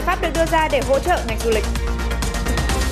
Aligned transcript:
giải 0.00 0.06
pháp 0.06 0.22
được 0.22 0.28
đưa 0.34 0.46
ra 0.46 0.68
để 0.68 0.80
hỗ 0.88 0.98
trợ 0.98 1.18
ngành 1.26 1.38
du 1.44 1.50
lịch? 1.50 1.64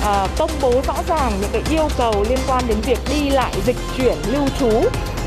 À, 0.03 0.27
công 0.37 0.51
bố 0.61 0.81
rõ 0.87 0.93
ràng 1.07 1.31
những 1.41 1.49
cái 1.53 1.61
yêu 1.69 1.87
cầu 1.97 2.25
liên 2.29 2.39
quan 2.47 2.63
đến 2.67 2.77
việc 2.81 2.99
đi 3.09 3.29
lại, 3.29 3.53
dịch 3.65 3.75
chuyển, 3.97 4.17
lưu 4.27 4.47
trú. 4.59 4.69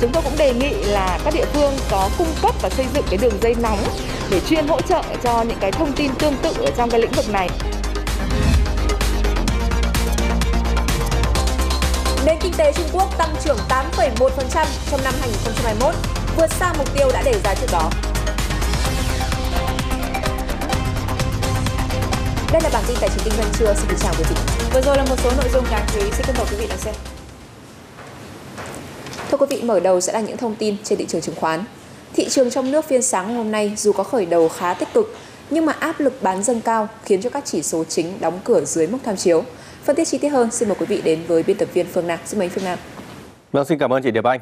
Chúng 0.01 0.13
tôi 0.13 0.23
cũng 0.23 0.37
đề 0.39 0.55
nghị 0.55 0.71
là 0.71 1.19
các 1.25 1.35
địa 1.35 1.45
phương 1.53 1.75
có 1.91 2.11
cung 2.19 2.35
cấp 2.43 2.55
và 2.63 2.71
xây 2.71 2.87
dựng 2.95 3.05
cái 3.11 3.19
đường 3.23 3.39
dây 3.43 3.55
nóng 3.63 3.85
để 4.31 4.41
chuyên 4.41 4.69
hỗ 4.69 4.81
trợ 4.81 5.03
cho 5.23 5.43
những 5.43 5.59
cái 5.61 5.73
thông 5.73 5.93
tin 5.93 6.15
tương 6.15 6.37
tự 6.43 6.55
ở 6.59 6.71
trong 6.77 6.91
cái 6.91 7.01
lĩnh 7.01 7.13
vực 7.13 7.31
này. 7.31 7.49
Nền 12.27 12.39
kinh 12.41 12.53
tế 12.57 12.73
Trung 12.73 12.89
Quốc 12.93 13.19
tăng 13.19 13.35
trưởng 13.45 13.59
8,1% 13.69 14.67
trong 14.91 15.05
năm 15.05 15.14
2021, 15.21 15.95
vượt 16.37 16.53
xa 16.53 16.73
mục 16.79 16.95
tiêu 16.95 17.09
đã 17.12 17.23
đề 17.23 17.35
ra 17.45 17.55
trước 17.55 17.69
đó. 17.73 17.91
Đây 22.53 22.62
là 22.62 22.71
bản 22.73 22.84
tin 22.89 22.96
tài 23.00 23.11
chính 23.11 23.25
kinh 23.25 23.34
doanh 23.37 23.52
trưa. 23.59 23.74
Xin 23.74 23.87
kính 23.88 23.98
chào 24.02 24.12
quý 24.19 24.24
vị. 24.30 24.37
Vừa 24.74 24.80
rồi 24.80 24.97
là 24.97 25.05
một 25.05 25.15
số 25.19 25.30
nội 25.37 25.48
dung 25.52 25.65
đáng 25.70 25.87
chú 25.92 26.01
ý. 26.01 26.11
Xin 26.12 26.27
kính 26.27 26.34
mời 26.38 26.47
quý 26.51 26.56
vị 26.59 26.66
đón 26.69 26.78
xem. 26.78 26.95
Thưa 29.30 29.37
quý 29.37 29.47
vị, 29.51 29.62
mở 29.62 29.80
đầu 29.80 30.01
sẽ 30.01 30.12
là 30.12 30.20
những 30.20 30.37
thông 30.37 30.55
tin 30.55 30.77
trên 30.84 30.98
thị 30.98 31.06
trường 31.06 31.20
chứng 31.20 31.34
khoán. 31.34 31.65
Thị 32.12 32.28
trường 32.28 32.51
trong 32.51 32.70
nước 32.70 32.84
phiên 32.84 33.02
sáng 33.02 33.37
hôm 33.37 33.51
nay 33.51 33.73
dù 33.77 33.92
có 33.92 34.05
khởi 34.05 34.27
đầu 34.27 34.48
khá 34.48 34.75
tích 34.75 34.88
cực, 34.95 35.15
nhưng 35.51 35.66
mà 35.66 35.73
áp 35.73 36.01
lực 36.01 36.23
bán 36.23 36.42
dâng 36.42 36.61
cao 36.61 36.88
khiến 37.05 37.23
cho 37.23 37.30
các 37.30 37.45
chỉ 37.45 37.62
số 37.62 37.84
chính 37.84 38.20
đóng 38.20 38.41
cửa 38.45 38.64
dưới 38.64 38.87
mức 38.87 38.98
tham 39.05 39.16
chiếu. 39.16 39.45
Phân 39.84 39.97
tích 39.97 40.09
chi 40.09 40.19
tiết 40.19 40.28
hơn, 40.28 40.50
xin 40.50 40.69
mời 40.69 40.77
quý 40.80 40.87
vị 40.87 41.00
đến 41.05 41.23
với 41.28 41.42
biên 41.42 41.56
tập 41.56 41.69
viên 41.73 41.87
Phương 41.87 42.06
Nam. 42.06 42.19
Xin 42.27 42.39
mời 42.39 42.48
Phương 42.48 42.64
Nam. 42.64 42.78
Vâng, 43.53 43.64
xin 43.64 43.78
cảm 43.78 43.92
ơn 43.92 44.03
chị 44.03 44.11
Điệp 44.11 44.25
Anh. 44.25 44.41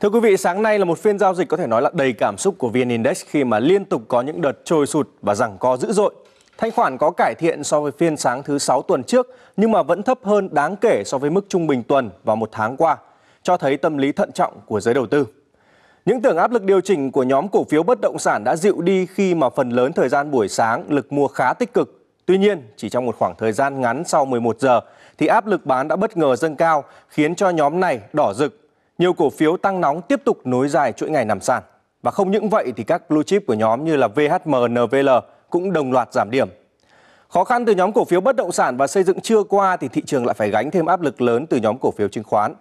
Thưa 0.00 0.08
quý 0.08 0.20
vị, 0.20 0.36
sáng 0.36 0.62
nay 0.62 0.78
là 0.78 0.84
một 0.84 0.98
phiên 0.98 1.18
giao 1.18 1.34
dịch 1.34 1.48
có 1.48 1.56
thể 1.56 1.66
nói 1.66 1.82
là 1.82 1.90
đầy 1.94 2.12
cảm 2.12 2.38
xúc 2.38 2.54
của 2.58 2.68
VN 2.68 2.88
Index 2.88 3.22
khi 3.26 3.44
mà 3.44 3.58
liên 3.58 3.84
tục 3.84 4.02
có 4.08 4.20
những 4.20 4.40
đợt 4.40 4.64
trồi 4.64 4.86
sụt 4.86 5.08
và 5.22 5.34
giằng 5.34 5.56
co 5.60 5.76
dữ 5.76 5.92
dội. 5.92 6.14
Thanh 6.58 6.70
khoản 6.70 6.98
có 6.98 7.10
cải 7.10 7.34
thiện 7.34 7.64
so 7.64 7.80
với 7.80 7.92
phiên 7.92 8.16
sáng 8.16 8.42
thứ 8.42 8.58
6 8.58 8.82
tuần 8.82 9.04
trước 9.04 9.26
nhưng 9.56 9.72
mà 9.72 9.82
vẫn 9.82 10.02
thấp 10.02 10.18
hơn 10.22 10.48
đáng 10.52 10.76
kể 10.76 11.02
so 11.06 11.18
với 11.18 11.30
mức 11.30 11.44
trung 11.48 11.66
bình 11.66 11.82
tuần 11.82 12.10
và 12.24 12.34
một 12.34 12.48
tháng 12.52 12.76
qua, 12.76 12.96
cho 13.42 13.56
thấy 13.56 13.76
tâm 13.76 13.98
lý 13.98 14.12
thận 14.12 14.32
trọng 14.32 14.52
của 14.66 14.80
giới 14.80 14.94
đầu 14.94 15.06
tư. 15.06 15.26
Những 16.04 16.22
tưởng 16.22 16.36
áp 16.36 16.50
lực 16.50 16.62
điều 16.62 16.80
chỉnh 16.80 17.12
của 17.12 17.22
nhóm 17.22 17.48
cổ 17.48 17.64
phiếu 17.64 17.82
bất 17.82 18.00
động 18.00 18.18
sản 18.18 18.44
đã 18.44 18.56
dịu 18.56 18.80
đi 18.80 19.06
khi 19.06 19.34
mà 19.34 19.48
phần 19.50 19.70
lớn 19.70 19.92
thời 19.92 20.08
gian 20.08 20.30
buổi 20.30 20.48
sáng 20.48 20.84
lực 20.88 21.12
mua 21.12 21.28
khá 21.28 21.52
tích 21.52 21.74
cực. 21.74 22.02
Tuy 22.26 22.38
nhiên, 22.38 22.62
chỉ 22.76 22.88
trong 22.88 23.06
một 23.06 23.16
khoảng 23.18 23.34
thời 23.38 23.52
gian 23.52 23.80
ngắn 23.80 24.04
sau 24.04 24.24
11 24.24 24.60
giờ 24.60 24.80
thì 25.18 25.26
áp 25.26 25.46
lực 25.46 25.66
bán 25.66 25.88
đã 25.88 25.96
bất 25.96 26.16
ngờ 26.16 26.36
dâng 26.36 26.56
cao 26.56 26.84
khiến 27.08 27.34
cho 27.34 27.50
nhóm 27.50 27.80
này 27.80 28.00
đỏ 28.12 28.32
rực. 28.34 28.60
Nhiều 28.98 29.12
cổ 29.12 29.30
phiếu 29.30 29.56
tăng 29.56 29.80
nóng 29.80 30.02
tiếp 30.02 30.20
tục 30.24 30.38
nối 30.44 30.68
dài 30.68 30.92
chuỗi 30.92 31.10
ngày 31.10 31.24
nằm 31.24 31.40
sàn. 31.40 31.62
Và 32.02 32.10
không 32.10 32.30
những 32.30 32.48
vậy 32.48 32.72
thì 32.76 32.84
các 32.84 33.10
blue 33.10 33.22
chip 33.22 33.46
của 33.46 33.54
nhóm 33.54 33.84
như 33.84 33.96
là 33.96 34.08
VHM, 34.08 34.54
NVL 34.70 35.08
cũng 35.50 35.72
đồng 35.72 35.92
loạt 35.92 36.12
giảm 36.12 36.30
điểm. 36.30 36.48
Khó 37.28 37.44
khăn 37.44 37.64
từ 37.64 37.74
nhóm 37.74 37.92
cổ 37.92 38.04
phiếu 38.04 38.20
bất 38.20 38.36
động 38.36 38.52
sản 38.52 38.76
và 38.76 38.86
xây 38.86 39.02
dựng 39.02 39.20
chưa 39.20 39.42
qua 39.42 39.76
thì 39.76 39.88
thị 39.88 40.02
trường 40.06 40.26
lại 40.26 40.34
phải 40.34 40.50
gánh 40.50 40.70
thêm 40.70 40.86
áp 40.86 41.00
lực 41.00 41.20
lớn 41.20 41.46
từ 41.46 41.56
nhóm 41.56 41.78
cổ 41.78 41.90
phiếu 41.90 42.08
chứng 42.08 42.24
khoán. 42.24 42.54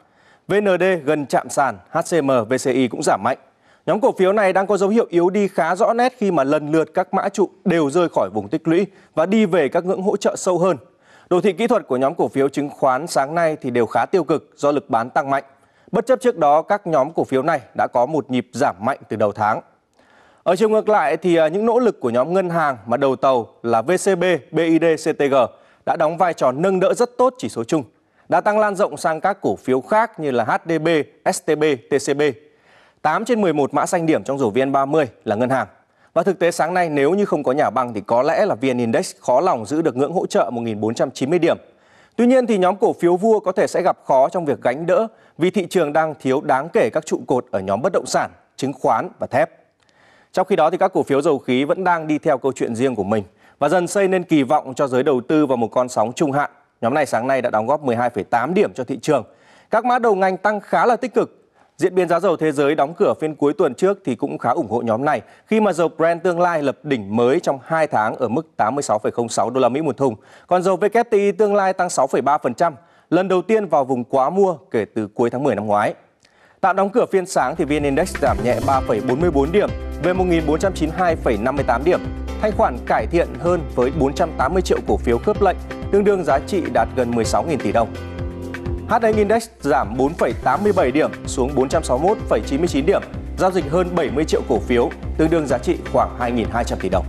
VND 0.47 0.83
gần 1.03 1.25
chạm 1.25 1.49
sàn, 1.49 1.77
HCM, 1.89 2.31
VCI 2.49 2.87
cũng 2.87 3.03
giảm 3.03 3.21
mạnh. 3.23 3.37
Nhóm 3.85 3.99
cổ 3.99 4.11
phiếu 4.11 4.33
này 4.33 4.53
đang 4.53 4.67
có 4.67 4.77
dấu 4.77 4.89
hiệu 4.89 5.05
yếu 5.09 5.29
đi 5.29 5.47
khá 5.47 5.75
rõ 5.75 5.93
nét 5.93 6.13
khi 6.17 6.31
mà 6.31 6.43
lần 6.43 6.71
lượt 6.71 6.89
các 6.93 7.13
mã 7.13 7.29
trụ 7.29 7.49
đều 7.65 7.89
rơi 7.89 8.09
khỏi 8.09 8.29
vùng 8.33 8.47
tích 8.47 8.67
lũy 8.67 8.85
và 9.15 9.25
đi 9.25 9.45
về 9.45 9.69
các 9.69 9.85
ngưỡng 9.85 10.01
hỗ 10.01 10.17
trợ 10.17 10.35
sâu 10.37 10.59
hơn. 10.59 10.77
Đồ 11.29 11.41
thị 11.41 11.53
kỹ 11.53 11.67
thuật 11.67 11.87
của 11.87 11.97
nhóm 11.97 12.15
cổ 12.15 12.27
phiếu 12.27 12.49
chứng 12.49 12.69
khoán 12.69 13.07
sáng 13.07 13.35
nay 13.35 13.57
thì 13.61 13.69
đều 13.69 13.85
khá 13.85 14.05
tiêu 14.05 14.23
cực 14.23 14.49
do 14.55 14.71
lực 14.71 14.89
bán 14.89 15.09
tăng 15.09 15.29
mạnh. 15.29 15.43
Bất 15.91 16.05
chấp 16.05 16.21
trước 16.21 16.37
đó 16.37 16.61
các 16.61 16.87
nhóm 16.87 17.11
cổ 17.13 17.23
phiếu 17.23 17.43
này 17.43 17.61
đã 17.77 17.87
có 17.93 18.05
một 18.05 18.31
nhịp 18.31 18.47
giảm 18.53 18.75
mạnh 18.79 18.99
từ 19.09 19.17
đầu 19.17 19.31
tháng. 19.31 19.61
Ở 20.45 20.55
chiều 20.55 20.69
ngược 20.69 20.89
lại 20.89 21.17
thì 21.17 21.35
à, 21.35 21.47
những 21.47 21.65
nỗ 21.65 21.79
lực 21.79 21.99
của 21.99 22.09
nhóm 22.09 22.33
ngân 22.33 22.49
hàng 22.49 22.77
mà 22.85 22.97
đầu 22.97 23.15
tàu 23.15 23.47
là 23.63 23.81
VCB, 23.81 24.23
BID, 24.51 24.83
CTG 24.95 25.35
đã 25.85 25.95
đóng 25.95 26.17
vai 26.17 26.33
trò 26.33 26.51
nâng 26.51 26.79
đỡ 26.79 26.93
rất 26.93 27.17
tốt 27.17 27.33
chỉ 27.37 27.49
số 27.49 27.63
chung, 27.63 27.83
đã 28.29 28.41
tăng 28.41 28.59
lan 28.59 28.75
rộng 28.75 28.97
sang 28.97 29.21
các 29.21 29.37
cổ 29.41 29.55
phiếu 29.55 29.81
khác 29.81 30.19
như 30.19 30.31
là 30.31 30.43
HDB, 30.43 30.87
STB, 31.33 31.63
TCB. 31.89 32.21
8 33.01 33.25
trên 33.25 33.41
11 33.41 33.73
mã 33.73 33.85
xanh 33.85 34.05
điểm 34.05 34.23
trong 34.23 34.37
rổ 34.37 34.51
VN30 34.51 35.05
là 35.23 35.35
ngân 35.35 35.49
hàng. 35.49 35.67
Và 36.13 36.23
thực 36.23 36.39
tế 36.39 36.51
sáng 36.51 36.73
nay 36.73 36.89
nếu 36.89 37.13
như 37.13 37.25
không 37.25 37.43
có 37.43 37.51
nhà 37.51 37.69
băng 37.69 37.93
thì 37.93 38.01
có 38.01 38.23
lẽ 38.23 38.45
là 38.45 38.55
VN 38.55 38.77
Index 38.77 39.15
khó 39.19 39.41
lòng 39.41 39.65
giữ 39.65 39.81
được 39.81 39.95
ngưỡng 39.95 40.13
hỗ 40.13 40.25
trợ 40.25 40.49
1.490 40.53 41.39
điểm. 41.39 41.57
Tuy 42.15 42.27
nhiên 42.27 42.47
thì 42.47 42.57
nhóm 42.57 42.75
cổ 42.75 42.93
phiếu 42.93 43.15
vua 43.15 43.39
có 43.39 43.51
thể 43.51 43.67
sẽ 43.67 43.81
gặp 43.81 43.97
khó 44.05 44.29
trong 44.29 44.45
việc 44.45 44.61
gánh 44.61 44.85
đỡ 44.85 45.07
vì 45.37 45.49
thị 45.49 45.67
trường 45.69 45.93
đang 45.93 46.13
thiếu 46.19 46.41
đáng 46.41 46.69
kể 46.73 46.89
các 46.93 47.05
trụ 47.05 47.21
cột 47.27 47.45
ở 47.51 47.59
nhóm 47.59 47.81
bất 47.81 47.93
động 47.93 48.05
sản, 48.05 48.31
chứng 48.57 48.73
khoán 48.73 49.09
và 49.19 49.27
thép. 49.27 49.64
Trong 50.35 50.47
khi 50.47 50.55
đó 50.55 50.69
thì 50.69 50.77
các 50.77 50.93
cổ 50.93 51.03
phiếu 51.03 51.21
dầu 51.21 51.39
khí 51.39 51.63
vẫn 51.63 51.83
đang 51.83 52.07
đi 52.07 52.17
theo 52.17 52.37
câu 52.37 52.51
chuyện 52.55 52.75
riêng 52.75 52.95
của 52.95 53.03
mình 53.03 53.23
và 53.59 53.69
dần 53.69 53.87
xây 53.87 54.07
nên 54.07 54.23
kỳ 54.23 54.43
vọng 54.43 54.73
cho 54.75 54.87
giới 54.87 55.03
đầu 55.03 55.21
tư 55.27 55.45
vào 55.45 55.57
một 55.57 55.67
con 55.67 55.89
sóng 55.89 56.13
trung 56.13 56.31
hạn. 56.31 56.49
Nhóm 56.81 56.93
này 56.93 57.05
sáng 57.05 57.27
nay 57.27 57.41
đã 57.41 57.49
đóng 57.49 57.67
góp 57.67 57.85
12,8 57.85 58.53
điểm 58.53 58.73
cho 58.73 58.83
thị 58.83 58.99
trường. 59.01 59.23
Các 59.71 59.85
mã 59.85 59.99
đầu 59.99 60.15
ngành 60.15 60.37
tăng 60.37 60.59
khá 60.59 60.85
là 60.85 60.95
tích 60.95 61.13
cực. 61.13 61.49
Diễn 61.77 61.95
biến 61.95 62.07
giá 62.07 62.19
dầu 62.19 62.37
thế 62.37 62.51
giới 62.51 62.75
đóng 62.75 62.93
cửa 62.93 63.13
phiên 63.21 63.35
cuối 63.35 63.53
tuần 63.53 63.73
trước 63.73 63.99
thì 64.05 64.15
cũng 64.15 64.37
khá 64.37 64.49
ủng 64.49 64.69
hộ 64.69 64.81
nhóm 64.81 65.05
này 65.05 65.21
khi 65.47 65.59
mà 65.59 65.73
dầu 65.73 65.89
Brent 65.97 66.23
tương 66.23 66.39
lai 66.39 66.63
lập 66.63 66.77
đỉnh 66.83 67.15
mới 67.15 67.39
trong 67.39 67.59
2 67.65 67.87
tháng 67.87 68.15
ở 68.15 68.27
mức 68.27 68.47
86,06 68.57 69.49
đô 69.49 69.61
la 69.61 69.69
Mỹ 69.69 69.81
một 69.81 69.97
thùng. 69.97 70.15
Còn 70.47 70.63
dầu 70.63 70.77
WTI 70.77 71.33
tương 71.37 71.55
lai 71.55 71.73
tăng 71.73 71.87
6,3%, 71.87 72.71
lần 73.09 73.27
đầu 73.27 73.41
tiên 73.41 73.65
vào 73.65 73.85
vùng 73.85 74.03
quá 74.03 74.29
mua 74.29 74.57
kể 74.71 74.85
từ 74.95 75.07
cuối 75.07 75.29
tháng 75.29 75.43
10 75.43 75.55
năm 75.55 75.67
ngoái. 75.67 75.93
Tạm 76.61 76.75
đóng 76.75 76.89
cửa 76.89 77.05
phiên 77.11 77.25
sáng 77.25 77.55
thì 77.55 77.65
VN 77.65 77.83
Index 77.83 78.17
giảm 78.21 78.37
nhẹ 78.43 78.59
3,44 78.59 79.51
điểm 79.51 79.69
về 80.03 80.13
1.492,58 80.13 81.83
điểm. 81.83 81.99
Thanh 82.41 82.51
khoản 82.57 82.77
cải 82.85 83.07
thiện 83.07 83.27
hơn 83.39 83.61
với 83.75 83.91
480 83.99 84.61
triệu 84.61 84.77
cổ 84.87 84.97
phiếu 84.97 85.17
khớp 85.17 85.41
lệnh, 85.41 85.57
tương 85.91 86.03
đương 86.03 86.23
giá 86.23 86.39
trị 86.47 86.61
đạt 86.73 86.87
gần 86.95 87.11
16.000 87.11 87.57
tỷ 87.57 87.71
đồng. 87.71 87.93
HN 88.89 89.15
Index 89.15 89.47
giảm 89.61 89.97
4,87 89.97 90.91
điểm 90.91 91.11
xuống 91.25 91.55
461,99 91.55 92.85
điểm, 92.85 93.01
giao 93.37 93.51
dịch 93.51 93.65
hơn 93.69 93.95
70 93.95 94.25
triệu 94.25 94.41
cổ 94.49 94.59
phiếu, 94.59 94.89
tương 95.17 95.29
đương 95.29 95.47
giá 95.47 95.57
trị 95.57 95.77
khoảng 95.93 96.19
2.200 96.19 96.75
tỷ 96.81 96.89
đồng. 96.89 97.05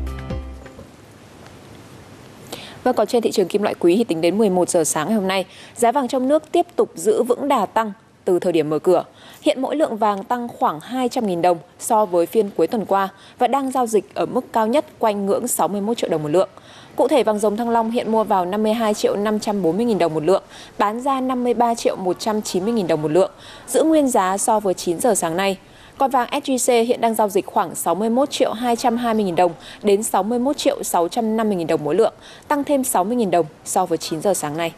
Và 2.85 2.93
còn 2.93 3.07
trên 3.07 3.23
thị 3.23 3.33
trường 3.33 3.49
kim 3.49 3.63
loại 3.63 3.75
quý 3.79 3.97
thì 3.97 4.05
tính 4.05 4.21
đến 4.21 4.39
11 4.39 4.69
giờ 4.69 4.85
sáng 4.85 5.07
ngày 5.09 5.17
hôm 5.17 5.29
nay, 5.29 5.47
giá 5.75 5.93
vàng 5.93 6.09
trong 6.09 6.29
nước 6.29 6.53
tiếp 6.53 6.67
tục 6.77 6.91
giữ 6.95 7.23
vững 7.23 7.49
đà 7.49 7.67
tăng 7.67 7.93
từ 8.27 8.39
thời 8.39 8.53
điểm 8.53 8.71
mở 8.71 8.79
cửa. 8.79 9.05
Hiện 9.43 9.63
mỗi 9.63 9.77
lượng 9.77 9.97
vàng 9.97 10.25
tăng 10.25 10.49
khoảng 10.49 10.79
200.000 10.79 11.41
đồng 11.41 11.59
so 11.79 12.05
với 12.05 12.27
phiên 12.27 12.51
cuối 12.57 12.67
tuần 12.67 12.85
qua 12.85 13.09
và 13.39 13.47
đang 13.47 13.71
giao 13.71 13.87
dịch 13.87 14.15
ở 14.15 14.27
mức 14.27 14.53
cao 14.53 14.67
nhất 14.67 14.85
quanh 14.99 15.27
ngưỡng 15.27 15.49
61 15.49 15.97
triệu 15.97 16.11
đồng 16.11 16.23
một 16.23 16.29
lượng. 16.29 16.49
Cụ 16.97 17.09
thể 17.09 17.23
vàng 17.23 17.39
dòng 17.39 17.57
Thăng 17.57 17.71
Long 17.71 17.91
hiện 17.91 18.13
mua 18.13 18.25
vào 18.25 18.45
52 18.45 18.95
triệu 18.95 19.17
540 19.17 19.87
000 19.87 19.99
đồng 19.99 20.15
một 20.15 20.25
lượng, 20.25 20.43
bán 20.79 21.01
ra 21.01 21.21
53 21.21 21.75
triệu 21.75 21.97
190 21.97 22.75
000 22.77 22.87
đồng 22.87 23.03
một 23.03 23.11
lượng, 23.11 23.31
giữ 23.69 23.83
nguyên 23.83 24.09
giá 24.09 24.39
so 24.39 24.61
với 24.61 24.75
9 24.75 25.01
giờ 25.01 25.15
sáng 25.15 25.37
nay. 25.37 25.57
Còn 25.99 26.11
vàng 26.11 26.29
SJC 26.31 26.85
hiện 26.85 27.01
đang 27.01 27.15
giao 27.15 27.29
dịch 27.29 27.47
khoảng 27.47 27.75
61 27.75 28.31
triệu 28.31 28.53
220 28.53 29.25
000 29.25 29.37
đồng 29.37 29.53
đến 29.83 30.03
61 30.03 30.57
triệu 30.57 30.83
650 30.83 31.57
000 31.57 31.67
đồng 31.67 31.85
mỗi 31.85 31.95
lượng, 31.95 32.15
tăng 32.49 32.65
thêm 32.65 32.85
60 32.85 33.17
000 33.17 33.31
đồng 33.31 33.47
so 33.65 33.87
với 33.87 33.99
9 33.99 34.21
giờ 34.21 34.35
sáng 34.35 34.57
nay. 34.57 34.73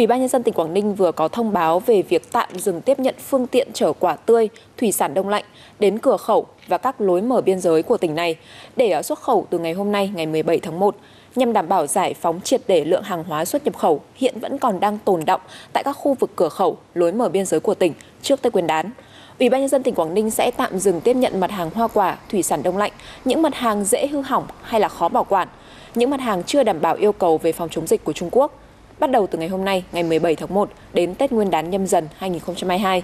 Ủy 0.00 0.06
ban 0.06 0.20
nhân 0.20 0.28
dân 0.28 0.42
tỉnh 0.42 0.54
Quảng 0.54 0.74
Ninh 0.74 0.94
vừa 0.94 1.12
có 1.12 1.28
thông 1.28 1.52
báo 1.52 1.80
về 1.80 2.02
việc 2.02 2.32
tạm 2.32 2.48
dừng 2.58 2.80
tiếp 2.80 2.98
nhận 2.98 3.14
phương 3.28 3.46
tiện 3.46 3.68
chở 3.72 3.92
quả 3.92 4.16
tươi, 4.16 4.48
thủy 4.76 4.92
sản 4.92 5.14
đông 5.14 5.28
lạnh 5.28 5.44
đến 5.78 5.98
cửa 5.98 6.16
khẩu 6.16 6.46
và 6.68 6.78
các 6.78 7.00
lối 7.00 7.22
mở 7.22 7.40
biên 7.40 7.60
giới 7.60 7.82
của 7.82 7.96
tỉnh 7.96 8.14
này 8.14 8.36
để 8.76 9.02
xuất 9.02 9.18
khẩu 9.18 9.46
từ 9.50 9.58
ngày 9.58 9.72
hôm 9.72 9.92
nay 9.92 10.10
ngày 10.14 10.26
17 10.26 10.58
tháng 10.58 10.78
1 10.78 10.96
nhằm 11.36 11.52
đảm 11.52 11.68
bảo 11.68 11.86
giải 11.86 12.14
phóng 12.14 12.40
triệt 12.40 12.60
để 12.66 12.84
lượng 12.84 13.02
hàng 13.02 13.24
hóa 13.24 13.44
xuất 13.44 13.64
nhập 13.64 13.76
khẩu 13.76 14.00
hiện 14.14 14.40
vẫn 14.40 14.58
còn 14.58 14.80
đang 14.80 14.98
tồn 14.98 15.24
động 15.26 15.40
tại 15.72 15.84
các 15.84 15.92
khu 15.92 16.14
vực 16.14 16.30
cửa 16.36 16.48
khẩu, 16.48 16.78
lối 16.94 17.12
mở 17.12 17.28
biên 17.28 17.46
giới 17.46 17.60
của 17.60 17.74
tỉnh 17.74 17.92
trước 18.22 18.42
Tết 18.42 18.52
Nguyên 18.52 18.66
đán. 18.66 18.90
Ủy 19.38 19.48
ban 19.48 19.60
nhân 19.60 19.68
dân 19.68 19.82
tỉnh 19.82 19.94
Quảng 19.94 20.14
Ninh 20.14 20.30
sẽ 20.30 20.50
tạm 20.56 20.78
dừng 20.78 21.00
tiếp 21.00 21.16
nhận 21.16 21.40
mặt 21.40 21.50
hàng 21.50 21.70
hoa 21.74 21.88
quả, 21.88 22.18
thủy 22.30 22.42
sản 22.42 22.62
đông 22.62 22.76
lạnh, 22.76 22.92
những 23.24 23.42
mặt 23.42 23.54
hàng 23.54 23.84
dễ 23.84 24.06
hư 24.06 24.20
hỏng 24.20 24.46
hay 24.62 24.80
là 24.80 24.88
khó 24.88 25.08
bảo 25.08 25.24
quản, 25.24 25.48
những 25.94 26.10
mặt 26.10 26.20
hàng 26.20 26.42
chưa 26.42 26.62
đảm 26.62 26.80
bảo 26.80 26.94
yêu 26.94 27.12
cầu 27.12 27.38
về 27.38 27.52
phòng 27.52 27.68
chống 27.68 27.86
dịch 27.86 28.04
của 28.04 28.12
Trung 28.12 28.28
Quốc 28.32 28.52
bắt 29.00 29.10
đầu 29.10 29.26
từ 29.26 29.38
ngày 29.38 29.48
hôm 29.48 29.64
nay, 29.64 29.84
ngày 29.92 30.02
17 30.02 30.36
tháng 30.36 30.54
1 30.54 30.70
đến 30.92 31.14
Tết 31.14 31.32
Nguyên 31.32 31.50
đán 31.50 31.70
nhâm 31.70 31.86
dần 31.86 32.08
2022. 32.16 33.02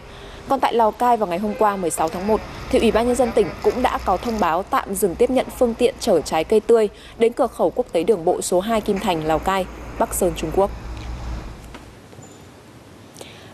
Còn 0.48 0.60
tại 0.60 0.74
Lào 0.74 0.90
Cai 0.90 1.16
vào 1.16 1.26
ngày 1.26 1.38
hôm 1.38 1.54
qua 1.58 1.76
16 1.76 2.08
tháng 2.08 2.26
1, 2.26 2.40
thì 2.70 2.78
Ủy 2.78 2.90
ban 2.90 3.06
nhân 3.06 3.16
dân 3.16 3.32
tỉnh 3.34 3.46
cũng 3.62 3.82
đã 3.82 3.98
có 4.04 4.16
thông 4.16 4.40
báo 4.40 4.62
tạm 4.62 4.94
dừng 4.94 5.14
tiếp 5.14 5.30
nhận 5.30 5.46
phương 5.58 5.74
tiện 5.74 5.94
chở 6.00 6.20
trái 6.20 6.44
cây 6.44 6.60
tươi 6.60 6.88
đến 7.18 7.32
cửa 7.32 7.46
khẩu 7.46 7.70
quốc 7.74 7.86
tế 7.92 8.02
đường 8.04 8.24
bộ 8.24 8.42
số 8.42 8.60
2 8.60 8.80
Kim 8.80 8.98
Thành, 8.98 9.24
Lào 9.24 9.38
Cai, 9.38 9.66
Bắc 9.98 10.14
Sơn, 10.14 10.32
Trung 10.36 10.50
Quốc. 10.56 10.70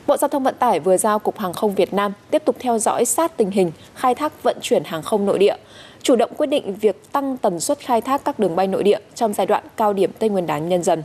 Bộ 0.06 0.16
Giao 0.16 0.28
thông 0.28 0.44
Vận 0.44 0.54
tải 0.58 0.80
vừa 0.80 0.96
giao 0.96 1.18
Cục 1.18 1.38
Hàng 1.38 1.52
không 1.52 1.74
Việt 1.74 1.94
Nam 1.94 2.12
tiếp 2.30 2.42
tục 2.44 2.56
theo 2.58 2.78
dõi 2.78 3.04
sát 3.04 3.36
tình 3.36 3.50
hình 3.50 3.72
khai 3.94 4.14
thác 4.14 4.42
vận 4.42 4.56
chuyển 4.60 4.84
hàng 4.84 5.02
không 5.02 5.26
nội 5.26 5.38
địa, 5.38 5.56
chủ 6.02 6.16
động 6.16 6.30
quyết 6.36 6.46
định 6.46 6.74
việc 6.74 7.12
tăng 7.12 7.36
tần 7.36 7.60
suất 7.60 7.78
khai 7.78 8.00
thác 8.00 8.24
các 8.24 8.38
đường 8.38 8.56
bay 8.56 8.66
nội 8.66 8.82
địa 8.82 8.98
trong 9.14 9.32
giai 9.32 9.46
đoạn 9.46 9.64
cao 9.76 9.92
điểm 9.92 10.10
Tây 10.18 10.28
Nguyên 10.28 10.46
đán 10.46 10.68
nhân 10.68 10.82
dân. 10.82 11.02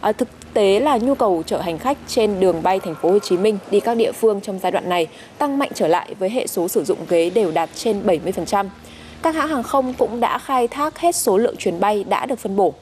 À, 0.00 0.12
thực 0.12 0.28
tế 0.54 0.80
là 0.80 0.98
nhu 0.98 1.14
cầu 1.14 1.42
chở 1.46 1.60
hành 1.60 1.78
khách 1.78 1.98
trên 2.06 2.40
đường 2.40 2.62
bay 2.62 2.80
thành 2.80 2.94
phố 3.02 3.10
Hồ 3.10 3.18
Chí 3.18 3.36
Minh 3.36 3.58
đi 3.70 3.80
các 3.80 3.96
địa 3.96 4.12
phương 4.12 4.40
trong 4.40 4.58
giai 4.62 4.72
đoạn 4.72 4.88
này 4.88 5.06
tăng 5.38 5.58
mạnh 5.58 5.70
trở 5.74 5.88
lại 5.88 6.14
với 6.18 6.30
hệ 6.30 6.46
số 6.46 6.68
sử 6.68 6.84
dụng 6.84 6.98
ghế 7.08 7.30
đều 7.30 7.50
đạt 7.50 7.70
trên 7.74 8.06
70%. 8.06 8.66
các 9.22 9.34
hãng 9.34 9.48
hàng 9.48 9.62
không 9.62 9.94
cũng 9.94 10.20
đã 10.20 10.38
khai 10.38 10.68
thác 10.68 10.98
hết 10.98 11.16
số 11.16 11.38
lượng 11.38 11.56
chuyến 11.56 11.80
bay 11.80 12.04
đã 12.04 12.26
được 12.26 12.38
phân 12.38 12.56
bổ. 12.56 12.74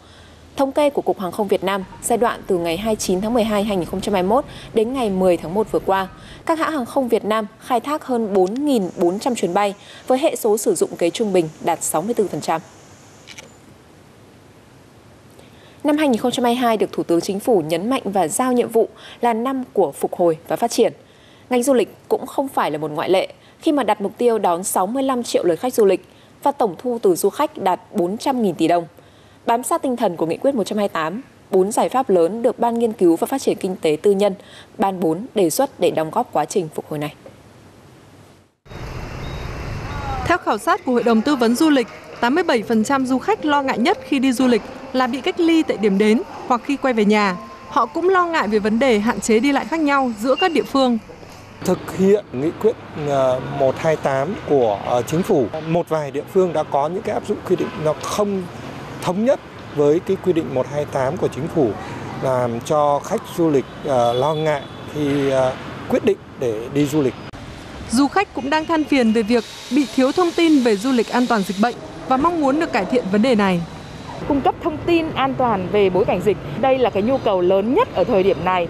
Thống 0.57 0.73
kê 0.73 0.91
của 0.91 1.03
Cục 1.03 1.21
Hàng 1.21 1.33
không 1.33 1.49
Việt 1.49 1.65
Nam 1.65 1.85
giai 2.03 2.19
đoạn 2.19 2.41
từ 2.47 2.59
ngày 2.59 2.77
29 2.77 3.21
tháng 3.21 3.35
12 3.35 3.65
2021 3.65 4.45
đến 4.75 4.93
ngày 4.93 5.11
10 5.11 5.37
tháng 5.37 5.55
1 5.55 5.73
vừa 5.73 5.79
qua, 5.79 6.09
các 6.47 6.59
hãng 6.59 6.73
hàng 6.73 6.87
không 6.87 7.09
Việt 7.09 7.25
Nam 7.25 7.47
khai 7.59 7.81
thác 7.81 8.05
hơn 8.05 8.35
4.400 8.35 9.35
chuyến 9.35 9.55
bay 9.55 9.75
với 10.07 10.19
hệ 10.19 10.37
số 10.37 10.59
sử 10.59 10.75
dụng 10.75 10.91
ghế 10.99 11.11
trung 11.11 11.33
bình 11.33 11.49
đạt 11.61 11.79
64%. 11.81 12.59
Năm 15.85 15.97
2022 15.97 16.77
được 16.77 16.93
Thủ 16.93 17.03
tướng 17.03 17.21
Chính 17.21 17.41
phủ 17.41 17.62
nhấn 17.67 17.91
mạnh 17.91 18.03
và 18.05 18.29
giao 18.29 18.53
nhiệm 18.53 18.69
vụ 18.69 18.88
là 19.21 19.32
năm 19.32 19.65
của 19.73 19.93
phục 19.93 20.15
hồi 20.15 20.38
và 20.49 20.56
phát 20.56 20.71
triển. 20.71 20.93
Ngành 21.50 21.62
du 21.62 21.75
lịch 21.75 21.94
cũng 22.09 22.27
không 22.27 22.49
phải 22.49 22.71
là 22.71 22.79
một 22.79 22.91
ngoại 22.91 23.11
lệ 23.11 23.29
khi 23.61 23.73
mà 23.73 23.82
đặt 23.82 24.00
mục 24.00 24.12
tiêu 24.19 24.38
đón 24.38 24.65
65 24.65 25.23
triệu 25.23 25.44
lượt 25.44 25.56
khách 25.56 25.75
du 25.75 25.85
lịch 25.85 26.05
và 26.43 26.53
tổng 26.53 26.75
thu 26.79 26.99
từ 27.03 27.15
du 27.15 27.31
khách 27.31 27.59
đạt 27.59 27.81
400.000 27.94 28.55
tỷ 28.55 28.69
đồng. 28.69 28.87
Bám 29.47 29.62
sát 29.62 29.82
tinh 29.82 29.97
thần 29.97 30.17
của 30.17 30.27
Nghị 30.27 30.37
quyết 30.37 30.55
128, 30.55 31.23
bốn 31.50 31.73
giải 31.73 31.88
pháp 31.88 32.11
lớn 32.11 32.43
được 32.43 32.59
Ban 32.59 32.79
Nghiên 32.79 32.93
cứu 32.93 33.17
và 33.17 33.27
Phát 33.27 33.43
triển 33.43 33.56
Kinh 33.56 33.77
tế 33.77 33.97
Tư 34.03 34.11
nhân, 34.11 34.35
Ban 34.79 35.00
4 35.00 35.27
đề 35.35 35.50
xuất 35.50 35.81
để 35.81 35.91
đóng 35.91 36.11
góp 36.11 36.32
quá 36.32 36.44
trình 36.44 36.69
phục 36.75 36.85
hồi 36.88 36.99
này. 36.99 37.15
Theo 40.27 40.38
khảo 40.38 40.59
sát 40.59 40.85
của 40.85 40.93
Hội 40.93 41.03
đồng 41.03 41.23
Tư 41.23 41.37
vấn 41.37 41.55
Du 41.55 41.71
lịch, 41.71 41.87
87% 42.20 43.05
du 43.05 43.19
khách 43.19 43.44
lo 43.44 43.62
ngại 43.62 43.78
nhất 43.78 43.99
khi 44.08 44.19
đi 44.19 44.32
du 44.32 44.46
lịch 44.46 44.62
là 44.93 45.06
bị 45.06 45.20
cách 45.20 45.40
ly 45.40 45.62
tại 45.62 45.76
điểm 45.76 45.99
đến 45.99 46.22
hoặc 46.46 46.61
khi 46.64 46.76
quay 46.76 46.94
về 46.94 47.05
nhà. 47.05 47.37
Họ 47.69 47.87
cũng 47.87 48.08
lo 48.08 48.26
ngại 48.26 48.49
về 48.49 48.58
vấn 48.58 48.78
đề 48.78 48.99
hạn 48.99 49.20
chế 49.20 49.40
đi 49.40 49.52
lại 49.52 49.64
khác 49.64 49.81
nhau 49.81 50.12
giữa 50.20 50.34
các 50.40 50.52
địa 50.52 50.62
phương. 50.62 50.99
Thực 51.64 51.78
hiện 51.99 52.25
nghị 52.32 52.50
quyết 52.62 52.72
128 53.58 54.28
ờ, 54.28 54.34
của 54.49 54.78
ờ, 54.87 55.02
chính 55.02 55.22
phủ, 55.22 55.46
một 55.69 55.88
vài 55.88 56.11
địa 56.11 56.22
phương 56.32 56.52
đã 56.52 56.62
có 56.62 56.88
những 56.88 57.02
cái 57.02 57.14
áp 57.14 57.28
dụng 57.28 57.38
quy 57.49 57.56
định 57.56 57.69
nó 57.84 57.94
không 58.02 58.43
thống 59.02 59.25
nhất 59.25 59.40
với 59.76 60.00
cái 60.00 60.17
quy 60.25 60.32
định 60.32 60.55
128 60.55 61.17
của 61.17 61.28
chính 61.28 61.49
phủ 61.55 61.70
làm 62.22 62.61
cho 62.61 63.00
khách 63.05 63.22
du 63.37 63.50
lịch 63.50 63.64
ờ, 63.84 64.12
lo 64.12 64.34
ngại 64.34 64.62
khi 64.94 65.32
quyết 65.88 66.05
định 66.05 66.19
để 66.40 66.69
đi 66.75 66.87
du 66.87 67.02
lịch. 67.02 67.14
Du 67.90 68.08
khách 68.08 68.34
cũng 68.34 68.50
đang 68.50 68.67
than 68.67 68.84
phiền 68.84 69.12
về 69.12 69.22
việc 69.22 69.44
bị 69.70 69.87
thiếu 69.94 70.12
thông 70.12 70.31
tin 70.37 70.62
về 70.62 70.76
du 70.76 70.93
lịch 70.93 71.08
an 71.08 71.26
toàn 71.26 71.43
dịch 71.43 71.56
bệnh 71.61 71.75
và 72.11 72.17
mong 72.17 72.41
muốn 72.41 72.61
được 72.61 72.73
cải 72.73 72.85
thiện 72.85 73.05
vấn 73.12 73.23
đề 73.23 73.35
này 73.35 73.61
cung 74.29 74.41
cấp 74.41 74.55
thông 74.62 74.77
tin 74.87 75.07
an 75.15 75.35
toàn 75.35 75.69
về 75.73 75.91
bối 75.91 76.05
cảnh 76.05 76.21
dịch. 76.21 76.37
Đây 76.61 76.79
là 76.79 76.91
cái 76.91 77.03
nhu 77.03 77.19
cầu 77.19 77.41
lớn 77.41 77.75
nhất 77.75 77.89
ở 77.95 78.05
thời 78.05 78.23
điểm 78.23 78.37
này 78.45 78.69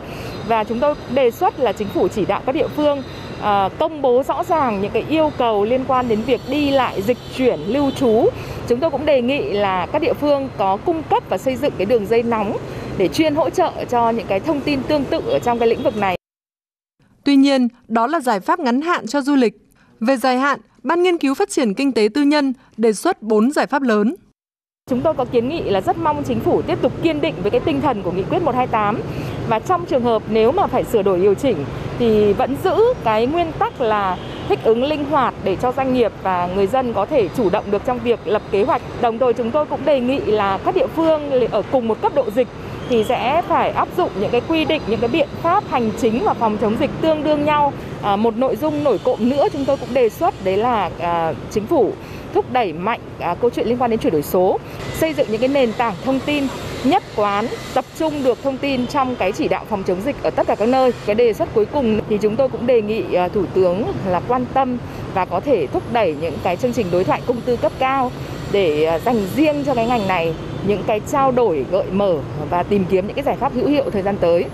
và 0.48 0.64
chúng 0.64 0.80
tôi 0.80 0.94
đề 1.14 1.30
xuất 1.30 1.60
là 1.60 1.72
chính 1.72 1.88
phủ 1.88 2.08
chỉ 2.08 2.24
đạo 2.24 2.42
các 2.46 2.54
địa 2.54 2.68
phương 2.76 3.02
à, 3.42 3.68
công 3.78 4.02
bố 4.02 4.22
rõ 4.22 4.44
ràng 4.44 4.80
những 4.80 4.90
cái 4.90 5.04
yêu 5.08 5.32
cầu 5.38 5.64
liên 5.64 5.84
quan 5.88 6.08
đến 6.08 6.22
việc 6.22 6.40
đi 6.48 6.70
lại 6.70 7.02
dịch 7.02 7.18
chuyển 7.36 7.60
lưu 7.60 7.90
trú. 7.90 8.28
Chúng 8.68 8.80
tôi 8.80 8.90
cũng 8.90 9.06
đề 9.06 9.22
nghị 9.22 9.52
là 9.52 9.86
các 9.86 10.02
địa 10.02 10.14
phương 10.14 10.48
có 10.58 10.76
cung 10.76 11.02
cấp 11.02 11.22
và 11.28 11.38
xây 11.38 11.56
dựng 11.56 11.72
cái 11.78 11.86
đường 11.86 12.06
dây 12.06 12.22
nóng 12.22 12.56
để 12.98 13.08
chuyên 13.08 13.34
hỗ 13.34 13.50
trợ 13.50 13.72
cho 13.90 14.10
những 14.10 14.26
cái 14.26 14.40
thông 14.40 14.60
tin 14.60 14.82
tương 14.82 15.04
tự 15.04 15.20
ở 15.26 15.38
trong 15.38 15.58
cái 15.58 15.68
lĩnh 15.68 15.82
vực 15.82 15.96
này. 15.96 16.16
Tuy 17.24 17.36
nhiên, 17.36 17.68
đó 17.88 18.06
là 18.06 18.20
giải 18.20 18.40
pháp 18.40 18.60
ngắn 18.60 18.80
hạn 18.80 19.06
cho 19.06 19.20
du 19.20 19.34
lịch. 19.34 19.54
Về 20.00 20.16
dài 20.16 20.38
hạn, 20.38 20.60
Ban 20.82 21.02
nghiên 21.02 21.18
cứu 21.18 21.34
phát 21.34 21.50
triển 21.50 21.74
kinh 21.74 21.92
tế 21.92 22.08
tư 22.14 22.22
nhân 22.22 22.52
đề 22.76 22.92
xuất 22.92 23.22
4 23.22 23.50
giải 23.50 23.66
pháp 23.66 23.82
lớn. 23.82 24.14
Chúng 24.90 25.00
tôi 25.00 25.14
có 25.14 25.24
kiến 25.24 25.48
nghị 25.48 25.60
là 25.62 25.80
rất 25.80 25.98
mong 25.98 26.22
chính 26.24 26.40
phủ 26.40 26.62
tiếp 26.62 26.78
tục 26.82 26.92
kiên 27.02 27.20
định 27.20 27.34
với 27.42 27.50
cái 27.50 27.60
tinh 27.60 27.80
thần 27.80 28.02
của 28.02 28.12
nghị 28.12 28.22
quyết 28.22 28.42
128 28.42 29.00
và 29.48 29.58
trong 29.58 29.86
trường 29.86 30.02
hợp 30.02 30.22
nếu 30.30 30.52
mà 30.52 30.66
phải 30.66 30.84
sửa 30.84 31.02
đổi 31.02 31.20
điều 31.20 31.34
chỉnh 31.34 31.64
thì 31.98 32.32
vẫn 32.32 32.56
giữ 32.64 32.76
cái 33.04 33.26
nguyên 33.26 33.52
tắc 33.58 33.80
là 33.80 34.18
thích 34.48 34.58
ứng 34.64 34.84
linh 34.84 35.04
hoạt 35.04 35.34
để 35.44 35.56
cho 35.56 35.72
doanh 35.72 35.94
nghiệp 35.94 36.12
và 36.22 36.48
người 36.54 36.66
dân 36.66 36.92
có 36.92 37.06
thể 37.06 37.28
chủ 37.36 37.50
động 37.50 37.64
được 37.70 37.82
trong 37.84 37.98
việc 37.98 38.20
lập 38.24 38.42
kế 38.50 38.64
hoạch. 38.64 38.82
Đồng 39.00 39.18
thời 39.18 39.32
chúng 39.32 39.50
tôi 39.50 39.66
cũng 39.66 39.84
đề 39.84 40.00
nghị 40.00 40.20
là 40.20 40.58
các 40.64 40.74
địa 40.74 40.86
phương 40.86 41.30
ở 41.50 41.62
cùng 41.72 41.88
một 41.88 42.02
cấp 42.02 42.12
độ 42.14 42.30
dịch 42.30 42.48
thì 42.90 43.04
sẽ 43.04 43.42
phải 43.48 43.70
áp 43.70 43.88
dụng 43.96 44.10
những 44.20 44.30
cái 44.30 44.40
quy 44.48 44.64
định, 44.64 44.82
những 44.86 45.00
cái 45.00 45.08
biện 45.08 45.28
pháp 45.42 45.64
hành 45.70 45.90
chính 46.00 46.24
và 46.24 46.34
phòng 46.34 46.56
chống 46.60 46.76
dịch 46.80 46.90
tương 47.00 47.24
đương 47.24 47.44
nhau. 47.44 47.72
À, 48.02 48.16
một 48.16 48.36
nội 48.36 48.56
dung 48.56 48.84
nổi 48.84 48.98
cộng 49.04 49.28
nữa 49.28 49.48
chúng 49.52 49.64
tôi 49.64 49.76
cũng 49.76 49.94
đề 49.94 50.08
xuất 50.08 50.34
đấy 50.44 50.56
là 50.56 50.90
à, 50.98 51.32
chính 51.50 51.66
phủ 51.66 51.92
thúc 52.34 52.52
đẩy 52.52 52.72
mạnh 52.72 53.00
à, 53.18 53.34
câu 53.34 53.50
chuyện 53.50 53.68
liên 53.68 53.78
quan 53.78 53.90
đến 53.90 54.00
chuyển 54.00 54.12
đổi 54.12 54.22
số, 54.22 54.58
xây 54.94 55.14
dựng 55.14 55.26
những 55.30 55.40
cái 55.40 55.48
nền 55.48 55.72
tảng 55.72 55.94
thông 56.04 56.20
tin 56.20 56.46
nhất 56.84 57.02
quán, 57.16 57.46
tập 57.74 57.84
trung 57.98 58.24
được 58.24 58.42
thông 58.42 58.58
tin 58.58 58.86
trong 58.86 59.16
cái 59.16 59.32
chỉ 59.32 59.48
đạo 59.48 59.64
phòng 59.68 59.82
chống 59.82 60.00
dịch 60.04 60.16
ở 60.22 60.30
tất 60.30 60.46
cả 60.46 60.54
các 60.54 60.68
nơi. 60.68 60.92
Cái 61.06 61.14
đề 61.14 61.32
xuất 61.32 61.48
cuối 61.54 61.66
cùng 61.66 62.00
thì 62.08 62.18
chúng 62.18 62.36
tôi 62.36 62.48
cũng 62.48 62.66
đề 62.66 62.82
nghị 62.82 63.14
à, 63.14 63.28
Thủ 63.28 63.44
tướng 63.54 63.84
là 64.06 64.20
quan 64.28 64.44
tâm 64.54 64.78
và 65.14 65.24
có 65.24 65.40
thể 65.40 65.66
thúc 65.66 65.82
đẩy 65.92 66.16
những 66.20 66.34
cái 66.42 66.56
chương 66.56 66.72
trình 66.72 66.86
đối 66.90 67.04
thoại 67.04 67.20
công 67.26 67.40
tư 67.40 67.56
cấp 67.56 67.72
cao 67.78 68.12
để 68.52 68.84
à, 68.84 68.98
dành 68.98 69.26
riêng 69.36 69.64
cho 69.66 69.74
cái 69.74 69.86
ngành 69.86 70.08
này 70.08 70.32
những 70.66 70.82
cái 70.86 71.00
trao 71.12 71.32
đổi 71.32 71.64
gợi 71.70 71.86
mở 71.92 72.14
và 72.50 72.62
tìm 72.62 72.84
kiếm 72.90 73.06
những 73.06 73.16
cái 73.16 73.24
giải 73.24 73.36
pháp 73.36 73.52
hữu 73.54 73.68
hiệu 73.68 73.90
thời 73.90 74.02
gian 74.02 74.16
tới. 74.20 74.44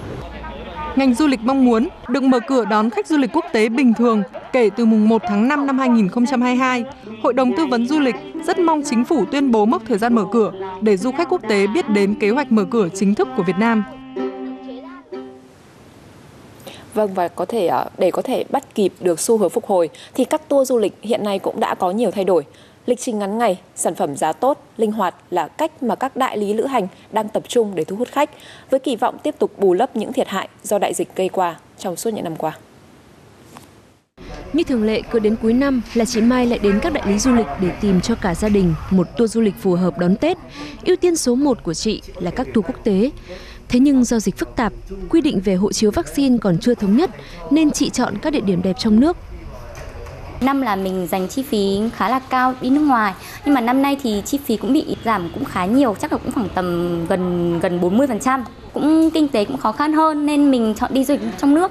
Ngành 0.96 1.14
du 1.14 1.26
lịch 1.26 1.40
mong 1.42 1.64
muốn 1.64 1.88
được 2.08 2.22
mở 2.22 2.40
cửa 2.46 2.64
đón 2.64 2.90
khách 2.90 3.06
du 3.06 3.16
lịch 3.16 3.30
quốc 3.32 3.44
tế 3.52 3.68
bình 3.68 3.94
thường 3.94 4.22
kể 4.52 4.70
từ 4.76 4.84
mùng 4.84 5.08
1 5.08 5.22
tháng 5.28 5.48
5 5.48 5.66
năm 5.66 5.78
2022. 5.78 6.84
Hội 7.22 7.32
đồng 7.32 7.56
tư 7.56 7.66
vấn 7.66 7.88
du 7.88 8.00
lịch 8.00 8.14
rất 8.46 8.58
mong 8.58 8.82
chính 8.84 9.04
phủ 9.04 9.24
tuyên 9.32 9.50
bố 9.50 9.64
mốc 9.64 9.82
thời 9.88 9.98
gian 9.98 10.14
mở 10.14 10.24
cửa 10.32 10.52
để 10.80 10.96
du 10.96 11.12
khách 11.12 11.28
quốc 11.28 11.40
tế 11.48 11.66
biết 11.66 11.88
đến 11.88 12.14
kế 12.20 12.30
hoạch 12.30 12.52
mở 12.52 12.64
cửa 12.70 12.88
chính 12.94 13.14
thức 13.14 13.28
của 13.36 13.42
Việt 13.42 13.56
Nam. 13.58 13.84
Vâng 16.94 17.14
và 17.14 17.28
có 17.28 17.44
thể 17.44 17.66
à, 17.66 17.84
để 17.98 18.10
có 18.10 18.22
thể 18.22 18.44
bắt 18.50 18.74
kịp 18.74 18.92
được 19.00 19.20
xu 19.20 19.38
hướng 19.38 19.50
phục 19.50 19.66
hồi 19.66 19.88
thì 20.14 20.24
các 20.24 20.48
tour 20.48 20.68
du 20.68 20.78
lịch 20.78 20.92
hiện 21.02 21.24
nay 21.24 21.38
cũng 21.38 21.60
đã 21.60 21.74
có 21.74 21.90
nhiều 21.90 22.10
thay 22.10 22.24
đổi. 22.24 22.44
Lịch 22.86 23.00
trình 23.00 23.18
ngắn 23.18 23.38
ngày, 23.38 23.60
sản 23.76 23.94
phẩm 23.94 24.16
giá 24.16 24.32
tốt, 24.32 24.64
linh 24.76 24.92
hoạt 24.92 25.14
là 25.30 25.48
cách 25.48 25.82
mà 25.82 25.94
các 25.94 26.16
đại 26.16 26.38
lý 26.38 26.54
lữ 26.54 26.66
hành 26.66 26.88
đang 27.12 27.28
tập 27.28 27.42
trung 27.48 27.74
để 27.74 27.84
thu 27.84 27.96
hút 27.96 28.08
khách, 28.08 28.30
với 28.70 28.80
kỳ 28.80 28.96
vọng 28.96 29.16
tiếp 29.22 29.34
tục 29.38 29.58
bù 29.58 29.74
lấp 29.74 29.96
những 29.96 30.12
thiệt 30.12 30.28
hại 30.28 30.48
do 30.62 30.78
đại 30.78 30.94
dịch 30.94 31.16
gây 31.16 31.28
qua 31.28 31.56
trong 31.78 31.96
suốt 31.96 32.10
những 32.10 32.24
năm 32.24 32.36
qua. 32.36 32.58
Như 34.52 34.62
thường 34.62 34.84
lệ, 34.84 35.02
cứ 35.10 35.18
đến 35.18 35.36
cuối 35.42 35.52
năm 35.52 35.82
là 35.94 36.04
chị 36.04 36.20
Mai 36.20 36.46
lại 36.46 36.58
đến 36.58 36.80
các 36.82 36.92
đại 36.92 37.12
lý 37.12 37.18
du 37.18 37.32
lịch 37.32 37.46
để 37.60 37.70
tìm 37.80 38.00
cho 38.00 38.14
cả 38.14 38.34
gia 38.34 38.48
đình 38.48 38.74
một 38.90 39.06
tour 39.16 39.32
du 39.32 39.40
lịch 39.40 39.54
phù 39.60 39.74
hợp 39.74 39.98
đón 39.98 40.16
Tết. 40.16 40.38
Ưu 40.84 40.96
tiên 40.96 41.16
số 41.16 41.34
1 41.34 41.62
của 41.62 41.74
chị 41.74 42.02
là 42.18 42.30
các 42.30 42.46
tour 42.54 42.66
quốc 42.66 42.84
tế. 42.84 43.10
Thế 43.68 43.78
nhưng 43.80 44.04
do 44.04 44.20
dịch 44.20 44.36
phức 44.36 44.56
tạp, 44.56 44.72
quy 45.10 45.20
định 45.20 45.40
về 45.40 45.54
hộ 45.54 45.72
chiếu 45.72 45.90
vaccine 45.90 46.38
còn 46.38 46.58
chưa 46.58 46.74
thống 46.74 46.96
nhất 46.96 47.10
nên 47.50 47.70
chị 47.70 47.90
chọn 47.90 48.14
các 48.22 48.32
địa 48.32 48.40
điểm 48.40 48.62
đẹp 48.62 48.76
trong 48.78 49.00
nước 49.00 49.16
Năm 50.40 50.62
là 50.62 50.76
mình 50.76 51.06
dành 51.06 51.28
chi 51.28 51.42
phí 51.42 51.80
khá 51.96 52.08
là 52.08 52.18
cao 52.18 52.54
đi 52.60 52.70
nước 52.70 52.80
ngoài. 52.80 53.14
Nhưng 53.44 53.54
mà 53.54 53.60
năm 53.60 53.82
nay 53.82 53.96
thì 54.02 54.22
chi 54.24 54.38
phí 54.44 54.56
cũng 54.56 54.72
bị 54.72 54.96
giảm 55.04 55.30
cũng 55.34 55.44
khá 55.44 55.64
nhiều, 55.64 55.96
chắc 56.00 56.12
là 56.12 56.18
cũng 56.18 56.32
khoảng 56.32 56.48
tầm 56.48 57.06
gần 57.06 57.58
gần 57.60 57.80
40% 57.80 58.42
cũng 58.72 59.10
kinh 59.10 59.28
tế 59.28 59.44
cũng 59.44 59.56
khó 59.56 59.72
khăn 59.72 59.92
hơn 59.92 60.26
nên 60.26 60.50
mình 60.50 60.74
chọn 60.74 60.94
đi 60.94 61.04
du 61.04 61.14
lịch 61.14 61.38
trong 61.38 61.54
nước 61.54 61.70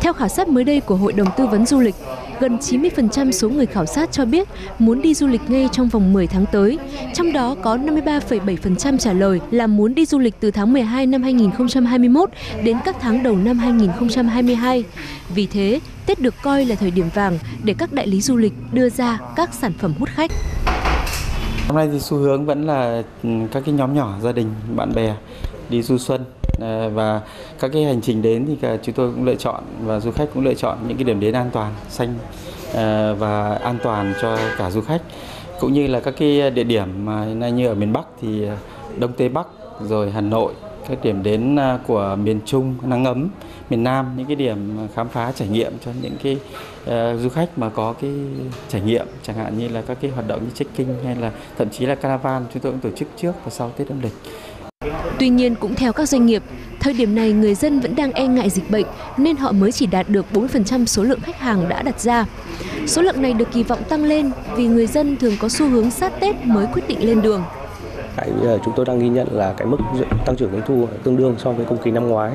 theo 0.00 0.12
khảo 0.12 0.28
sát 0.28 0.48
mới 0.48 0.64
đây 0.64 0.80
của 0.80 0.96
Hội 0.96 1.12
đồng 1.12 1.28
Tư 1.36 1.46
vấn 1.46 1.66
Du 1.66 1.80
lịch, 1.80 1.94
gần 2.40 2.58
90% 2.58 3.30
số 3.30 3.48
người 3.48 3.66
khảo 3.66 3.86
sát 3.86 4.12
cho 4.12 4.24
biết 4.24 4.48
muốn 4.78 5.02
đi 5.02 5.14
du 5.14 5.26
lịch 5.26 5.40
ngay 5.48 5.68
trong 5.72 5.88
vòng 5.88 6.12
10 6.12 6.26
tháng 6.26 6.44
tới. 6.52 6.78
Trong 7.14 7.32
đó 7.32 7.56
có 7.62 7.76
53,7% 7.76 8.98
trả 8.98 9.12
lời 9.12 9.40
là 9.50 9.66
muốn 9.66 9.94
đi 9.94 10.06
du 10.06 10.18
lịch 10.18 10.34
từ 10.40 10.50
tháng 10.50 10.72
12 10.72 11.06
năm 11.06 11.22
2021 11.22 12.30
đến 12.64 12.76
các 12.84 12.96
tháng 13.00 13.22
đầu 13.22 13.36
năm 13.36 13.58
2022. 13.58 14.84
Vì 15.34 15.46
thế, 15.46 15.80
Tết 16.06 16.20
được 16.20 16.34
coi 16.42 16.64
là 16.64 16.74
thời 16.74 16.90
điểm 16.90 17.06
vàng 17.14 17.38
để 17.64 17.74
các 17.78 17.92
đại 17.92 18.06
lý 18.06 18.20
du 18.20 18.36
lịch 18.36 18.52
đưa 18.72 18.90
ra 18.90 19.18
các 19.36 19.54
sản 19.54 19.72
phẩm 19.78 19.94
hút 19.98 20.08
khách. 20.08 20.30
Năm 21.66 21.76
nay 21.76 21.88
thì 21.92 22.00
xu 22.00 22.16
hướng 22.16 22.46
vẫn 22.46 22.66
là 22.66 23.02
ừ, 23.22 23.30
các 23.52 23.62
cái 23.66 23.74
nhóm 23.74 23.94
nhỏ 23.94 24.18
gia 24.22 24.32
đình, 24.32 24.54
bạn 24.76 24.94
bè 24.94 25.14
đi 25.68 25.82
du 25.82 25.98
xuân 25.98 26.24
Ờ, 26.58 26.88
và 26.88 27.20
các 27.60 27.70
cái 27.72 27.84
hành 27.84 28.00
trình 28.00 28.22
đến 28.22 28.46
thì 28.46 28.68
chúng 28.82 28.94
tôi 28.94 29.10
cũng 29.10 29.24
lựa 29.24 29.34
chọn 29.34 29.62
và 29.84 30.00
du 30.00 30.10
khách 30.10 30.28
cũng 30.34 30.44
lựa 30.44 30.54
chọn 30.54 30.78
những 30.88 30.96
cái 30.96 31.04
điểm 31.04 31.20
đến 31.20 31.34
an 31.34 31.50
toàn 31.52 31.72
xanh 31.88 32.14
ờ, 32.74 33.14
và 33.14 33.54
an 33.54 33.78
toàn 33.82 34.14
cho 34.22 34.38
cả 34.58 34.70
du 34.70 34.80
khách. 34.80 35.02
Cũng 35.60 35.72
như 35.72 35.86
là 35.86 36.00
các 36.00 36.14
cái 36.18 36.50
địa 36.50 36.64
điểm 36.64 37.04
mà 37.04 37.24
nay 37.24 37.52
như 37.52 37.66
ở 37.66 37.74
miền 37.74 37.92
Bắc 37.92 38.04
thì 38.22 38.46
ờ, 38.46 38.56
Đông 38.98 39.12
Tây 39.12 39.28
Bắc 39.28 39.46
rồi 39.88 40.10
Hà 40.10 40.20
Nội 40.20 40.52
các 40.88 40.98
điểm 41.04 41.22
đến 41.22 41.58
của 41.86 42.16
miền 42.22 42.40
Trung 42.46 42.74
nắng 42.82 43.04
ấm 43.04 43.28
miền 43.70 43.84
Nam 43.84 44.14
những 44.16 44.26
cái 44.26 44.36
điểm 44.36 44.88
khám 44.94 45.08
phá 45.08 45.32
trải 45.32 45.48
nghiệm 45.48 45.72
cho 45.84 45.90
những 46.02 46.16
cái 46.22 46.36
uh, 46.82 47.20
du 47.20 47.28
khách 47.28 47.58
mà 47.58 47.68
có 47.68 47.94
cái 48.00 48.10
trải 48.68 48.80
nghiệm 48.80 49.06
chẳng 49.22 49.36
hạn 49.36 49.58
như 49.58 49.68
là 49.68 49.82
các 49.82 49.98
cái 50.00 50.10
hoạt 50.10 50.28
động 50.28 50.40
như 50.44 50.50
trekking 50.54 51.04
hay 51.04 51.16
là 51.16 51.32
thậm 51.58 51.70
chí 51.70 51.86
là 51.86 51.94
caravan 51.94 52.44
chúng 52.52 52.62
tôi 52.62 52.72
cũng 52.72 52.80
tổ 52.80 52.90
chức 52.96 53.08
trước 53.16 53.32
và 53.44 53.50
sau 53.50 53.70
Tết 53.76 53.88
âm 53.88 54.00
lịch. 54.00 54.12
Tuy 55.20 55.28
nhiên 55.28 55.54
cũng 55.54 55.74
theo 55.74 55.92
các 55.92 56.08
doanh 56.08 56.26
nghiệp, 56.26 56.42
thời 56.80 56.92
điểm 56.92 57.14
này 57.14 57.32
người 57.32 57.54
dân 57.54 57.80
vẫn 57.80 57.96
đang 57.96 58.12
e 58.12 58.26
ngại 58.26 58.50
dịch 58.50 58.70
bệnh 58.70 58.86
nên 59.16 59.36
họ 59.36 59.52
mới 59.52 59.72
chỉ 59.72 59.86
đạt 59.86 60.08
được 60.08 60.26
4% 60.32 60.84
số 60.84 61.02
lượng 61.02 61.20
khách 61.20 61.38
hàng 61.38 61.68
đã 61.68 61.82
đặt 61.82 62.00
ra. 62.00 62.26
Số 62.86 63.02
lượng 63.02 63.22
này 63.22 63.32
được 63.32 63.48
kỳ 63.52 63.62
vọng 63.62 63.82
tăng 63.88 64.04
lên 64.04 64.30
vì 64.56 64.66
người 64.66 64.86
dân 64.86 65.16
thường 65.16 65.32
có 65.40 65.48
xu 65.48 65.68
hướng 65.68 65.90
sát 65.90 66.20
Tết 66.20 66.36
mới 66.44 66.66
quyết 66.66 66.88
định 66.88 67.06
lên 67.06 67.22
đường. 67.22 67.42
Cái 68.16 68.30
ờ, 68.42 68.58
chúng 68.64 68.74
tôi 68.76 68.84
đang 68.84 68.98
ghi 68.98 69.08
nhận 69.08 69.28
là 69.30 69.54
cái 69.56 69.66
mức 69.66 69.76
tăng 70.26 70.36
trưởng 70.36 70.52
doanh 70.52 70.62
thu 70.66 70.88
tương 71.04 71.16
đương 71.16 71.34
so 71.38 71.52
với 71.52 71.66
cùng 71.66 71.78
kỳ 71.84 71.90
năm 71.90 72.08
ngoái. 72.08 72.32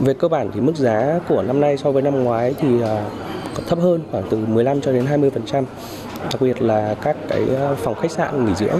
Về 0.00 0.14
cơ 0.14 0.28
bản 0.28 0.50
thì 0.54 0.60
mức 0.60 0.76
giá 0.76 1.20
của 1.28 1.42
năm 1.42 1.60
nay 1.60 1.76
so 1.76 1.92
với 1.92 2.02
năm 2.02 2.24
ngoái 2.24 2.54
thì 2.60 2.80
ờ, 2.80 3.02
thấp 3.68 3.78
hơn 3.78 4.00
khoảng 4.10 4.24
từ 4.30 4.36
15 4.46 4.80
cho 4.80 4.92
đến 4.92 5.06
20%. 5.06 5.64
đặc 6.22 6.40
biệt 6.40 6.62
là 6.62 6.94
các 7.02 7.16
cái 7.28 7.42
ờ, 7.56 7.74
phòng 7.74 7.94
khách 7.94 8.10
sạn 8.10 8.44
nghỉ 8.44 8.54
dưỡng. 8.54 8.78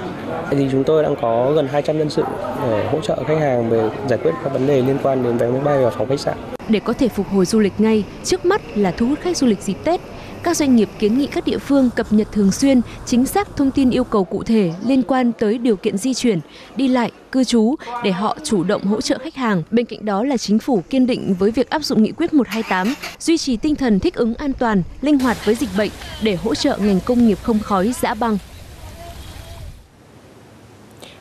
Thì 0.51 0.69
chúng 0.73 0.85
tôi 0.85 1.03
đang 1.03 1.17
có 1.23 1.53
gần 1.53 1.69
200 1.69 1.99
nhân 1.99 2.11
sự 2.11 2.23
để 2.63 2.89
hỗ 2.93 3.01
trợ 3.01 3.23
khách 3.29 3.39
hàng 3.41 3.71
về 3.71 3.91
giải 4.09 4.19
quyết 4.23 4.31
các 4.45 4.53
vấn 4.53 4.67
đề 4.67 4.83
liên 4.83 4.99
quan 5.03 5.23
đến 5.23 5.37
vé 5.37 5.47
máy 5.49 5.61
bay 5.61 5.85
và 5.85 5.91
phòng 5.91 6.09
khách 6.09 6.21
sạn. 6.21 6.37
Để 6.69 6.81
có 6.81 6.93
thể 6.93 7.09
phục 7.09 7.29
hồi 7.29 7.47
du 7.47 7.59
lịch 7.59 7.81
ngay, 7.81 8.05
trước 8.25 8.45
mắt 8.45 8.63
là 8.75 8.91
thu 8.91 9.07
hút 9.07 9.19
khách 9.21 9.37
du 9.37 9.47
lịch 9.47 9.63
dịp 9.63 9.77
Tết. 9.85 10.01
Các 10.43 10.57
doanh 10.57 10.77
nghiệp 10.77 10.89
kiến 10.99 11.19
nghị 11.19 11.27
các 11.27 11.45
địa 11.45 11.59
phương 11.59 11.91
cập 11.97 12.07
nhật 12.11 12.29
thường 12.33 12.53
xuyên, 12.53 12.81
chính 13.07 13.27
xác 13.27 13.57
thông 13.57 13.71
tin 13.71 13.91
yêu 13.91 14.05
cầu 14.05 14.25
cụ 14.25 14.43
thể 14.43 14.73
liên 14.87 15.03
quan 15.03 15.33
tới 15.33 15.59
điều 15.59 15.77
kiện 15.77 15.99
di 15.99 16.15
chuyển, 16.15 16.41
đi 16.77 16.89
lại, 16.89 17.11
cư 17.33 17.45
trú 17.45 17.75
để 18.05 18.13
họ 18.13 18.37
chủ 18.45 18.65
động 18.65 18.83
hỗ 18.83 19.01
trợ 19.01 19.19
khách 19.19 19.35
hàng. 19.35 19.63
Bên 19.71 19.87
cạnh 19.87 20.05
đó 20.05 20.25
là 20.25 20.37
chính 20.37 20.59
phủ 20.59 20.83
kiên 20.91 21.07
định 21.07 21.35
với 21.39 21.51
việc 21.51 21.71
áp 21.71 21.85
dụng 21.85 22.03
nghị 22.03 22.13
quyết 22.13 22.35
128, 22.35 22.95
duy 23.19 23.39
trì 23.39 23.57
tinh 23.57 23.75
thần 23.75 24.01
thích 24.01 24.15
ứng 24.15 24.35
an 24.35 24.53
toàn, 24.53 24.83
linh 25.01 25.19
hoạt 25.19 25.37
với 25.45 25.55
dịch 25.55 25.71
bệnh 25.79 25.91
để 26.23 26.35
hỗ 26.35 26.55
trợ 26.55 26.77
ngành 26.81 27.01
công 27.01 27.27
nghiệp 27.27 27.39
không 27.43 27.59
khói 27.59 27.93
giã 28.01 28.15
băng. 28.15 28.39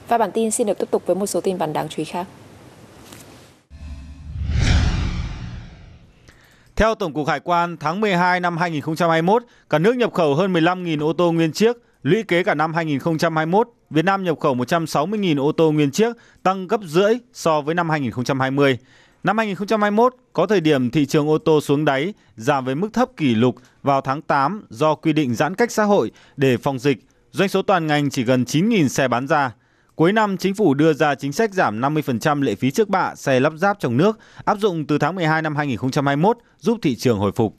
Và 0.08 0.18
bản 0.18 0.32
tin 0.32 0.52
xin 0.52 0.68
được 0.68 0.80
tiếp 0.80 0.92
tục 0.92 1.04
với 1.06 1.16
một 1.16 1.26
số 1.26 1.42
tin 1.42 1.58
vắn 1.58 1.74
đáng 1.74 1.90
chú 1.90 1.96
ý 1.98 2.04
khác. 2.04 2.28
Theo 6.76 6.96
Tổng 6.96 7.14
cục 7.14 7.28
Hải 7.28 7.40
quan, 7.40 7.78
tháng 7.78 8.02
12 8.02 8.40
năm 8.40 8.58
2021, 8.58 9.44
cả 9.70 9.80
nước 9.80 9.96
nhập 9.96 10.14
khẩu 10.14 10.36
hơn 10.36 10.54
15.000 10.54 11.06
ô 11.06 11.14
tô 11.14 11.32
nguyên 11.32 11.52
chiếc. 11.52 11.76
Lũy 12.04 12.24
kế 12.24 12.44
cả 12.44 12.54
năm 12.54 12.74
2021, 12.74 13.70
Việt 13.90 14.06
Nam 14.06 14.24
nhập 14.24 14.40
khẩu 14.40 14.56
160.000 14.56 15.44
ô 15.44 15.52
tô 15.52 15.72
nguyên 15.72 15.92
chiếc, 15.92 16.16
tăng 16.44 16.68
gấp 16.68 16.82
rưỡi 16.84 17.14
so 17.34 17.62
với 17.62 17.76
năm 17.76 17.90
2020. 17.90 18.78
Năm 19.24 19.38
2021 19.38 20.16
có 20.34 20.46
thời 20.46 20.62
điểm 20.62 20.90
thị 20.90 21.06
trường 21.06 21.30
ô 21.30 21.38
tô 21.38 21.62
xuống 21.62 21.86
đáy, 21.86 22.14
giảm 22.36 22.66
với 22.66 22.76
mức 22.76 22.90
thấp 22.94 23.10
kỷ 23.18 23.36
lục 23.36 23.56
vào 23.84 24.02
tháng 24.02 24.22
8 24.22 24.66
do 24.70 24.96
quy 24.96 25.14
định 25.14 25.36
giãn 25.36 25.56
cách 25.56 25.72
xã 25.72 25.84
hội 25.84 26.12
để 26.38 26.58
phòng 26.58 26.80
dịch. 26.80 26.98
Doanh 27.32 27.50
số 27.50 27.62
toàn 27.62 27.88
ngành 27.88 28.10
chỉ 28.10 28.24
gần 28.24 28.44
9.000 28.44 28.88
xe 28.88 29.08
bán 29.08 29.28
ra. 29.28 29.52
Cuối 29.96 30.14
năm, 30.14 30.38
chính 30.38 30.54
phủ 30.54 30.74
đưa 30.74 30.94
ra 30.94 31.16
chính 31.16 31.32
sách 31.32 31.54
giảm 31.54 31.82
50% 31.82 32.42
lệ 32.42 32.56
phí 32.56 32.72
trước 32.72 32.90
bạ 32.90 33.16
xe 33.16 33.40
lắp 33.40 33.54
ráp 33.56 33.80
trong 33.80 33.98
nước, 33.98 34.20
áp 34.46 34.58
dụng 34.60 34.88
từ 34.88 34.98
tháng 34.98 35.16
12 35.16 35.42
năm 35.42 35.56
2021, 35.56 36.38
giúp 36.60 36.78
thị 36.82 36.96
trường 36.96 37.20
hồi 37.20 37.32
phục. 37.36 37.56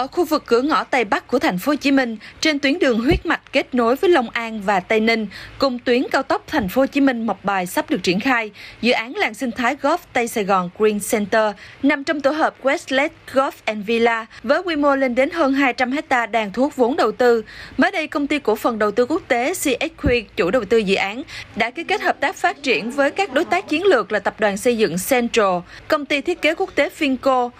Ở 0.00 0.06
khu 0.06 0.24
vực 0.24 0.42
cửa 0.46 0.62
ngõ 0.62 0.84
Tây 0.84 1.04
Bắc 1.04 1.26
của 1.26 1.38
thành 1.38 1.58
phố 1.58 1.72
Hồ 1.72 1.76
Chí 1.76 1.90
Minh, 1.90 2.16
trên 2.40 2.58
tuyến 2.58 2.78
đường 2.78 3.00
huyết 3.00 3.26
mạch 3.26 3.52
kết 3.52 3.74
nối 3.74 3.96
với 3.96 4.10
Long 4.10 4.30
An 4.30 4.60
và 4.60 4.80
Tây 4.80 5.00
Ninh, 5.00 5.26
cùng 5.58 5.78
tuyến 5.78 6.02
cao 6.10 6.22
tốc 6.22 6.44
thành 6.46 6.68
phố 6.68 6.82
Hồ 6.82 6.86
Chí 6.86 7.00
Minh 7.00 7.26
Mộc 7.26 7.44
Bài 7.44 7.66
sắp 7.66 7.90
được 7.90 8.02
triển 8.02 8.20
khai, 8.20 8.50
dự 8.80 8.92
án 8.92 9.16
làng 9.16 9.34
sinh 9.34 9.50
thái 9.50 9.76
golf 9.82 9.98
Tây 10.12 10.28
Sài 10.28 10.44
Gòn 10.44 10.70
Green 10.78 10.98
Center 11.10 11.54
nằm 11.82 12.04
trong 12.04 12.20
tổ 12.20 12.30
hợp 12.30 12.54
Westlake 12.62 13.08
Golf 13.32 13.50
and 13.64 13.86
Villa 13.86 14.26
với 14.42 14.62
quy 14.62 14.76
mô 14.76 14.96
lên 14.96 15.14
đến 15.14 15.30
hơn 15.30 15.54
200 15.54 15.92
hecta 15.92 16.26
đang 16.26 16.52
thu 16.52 16.62
hút 16.62 16.76
vốn 16.76 16.96
đầu 16.96 17.12
tư. 17.12 17.44
Mới 17.76 17.90
đây, 17.90 18.06
công 18.06 18.26
ty 18.26 18.38
cổ 18.38 18.56
phần 18.56 18.78
đầu 18.78 18.90
tư 18.90 19.06
quốc 19.06 19.22
tế 19.28 19.52
CXQ, 19.52 20.22
chủ 20.36 20.50
đầu 20.50 20.64
tư 20.64 20.78
dự 20.78 20.94
án, 20.94 21.22
đã 21.56 21.70
ký 21.70 21.84
kết 21.84 22.00
hợp 22.00 22.20
tác 22.20 22.36
phát 22.36 22.62
triển 22.62 22.90
với 22.90 23.10
các 23.10 23.32
đối 23.32 23.44
tác 23.44 23.68
chiến 23.68 23.84
lược 23.84 24.12
là 24.12 24.18
tập 24.18 24.34
đoàn 24.40 24.56
xây 24.56 24.76
dựng 24.76 24.96
Central, 25.10 25.58
công 25.88 26.06
ty 26.06 26.20
thiết 26.20 26.42
kế 26.42 26.54
quốc 26.54 26.70
tế 26.74 26.90
Finco, 26.98 27.50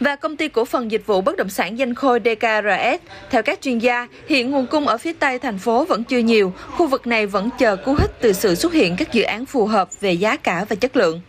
và 0.00 0.16
công 0.16 0.36
ty 0.36 0.48
cổ 0.48 0.64
phần 0.64 0.90
dịch 0.90 1.06
vụ 1.06 1.20
bất 1.20 1.36
động 1.36 1.48
sản 1.48 1.78
danh 1.78 1.94
khôi 1.94 2.20
DKRS. 2.24 3.00
Theo 3.30 3.42
các 3.42 3.60
chuyên 3.62 3.78
gia, 3.78 4.08
hiện 4.28 4.50
nguồn 4.50 4.66
cung 4.66 4.86
ở 4.86 4.98
phía 4.98 5.12
Tây 5.12 5.38
thành 5.38 5.58
phố 5.58 5.84
vẫn 5.84 6.04
chưa 6.04 6.18
nhiều, 6.18 6.52
khu 6.70 6.86
vực 6.86 7.06
này 7.06 7.26
vẫn 7.26 7.48
chờ 7.58 7.76
cú 7.76 7.94
hích 7.98 8.10
từ 8.20 8.32
sự 8.32 8.54
xuất 8.54 8.72
hiện 8.72 8.96
các 8.96 9.12
dự 9.12 9.22
án 9.22 9.46
phù 9.46 9.66
hợp 9.66 10.00
về 10.00 10.12
giá 10.12 10.36
cả 10.36 10.64
và 10.68 10.76
chất 10.76 10.96
lượng. 10.96 11.20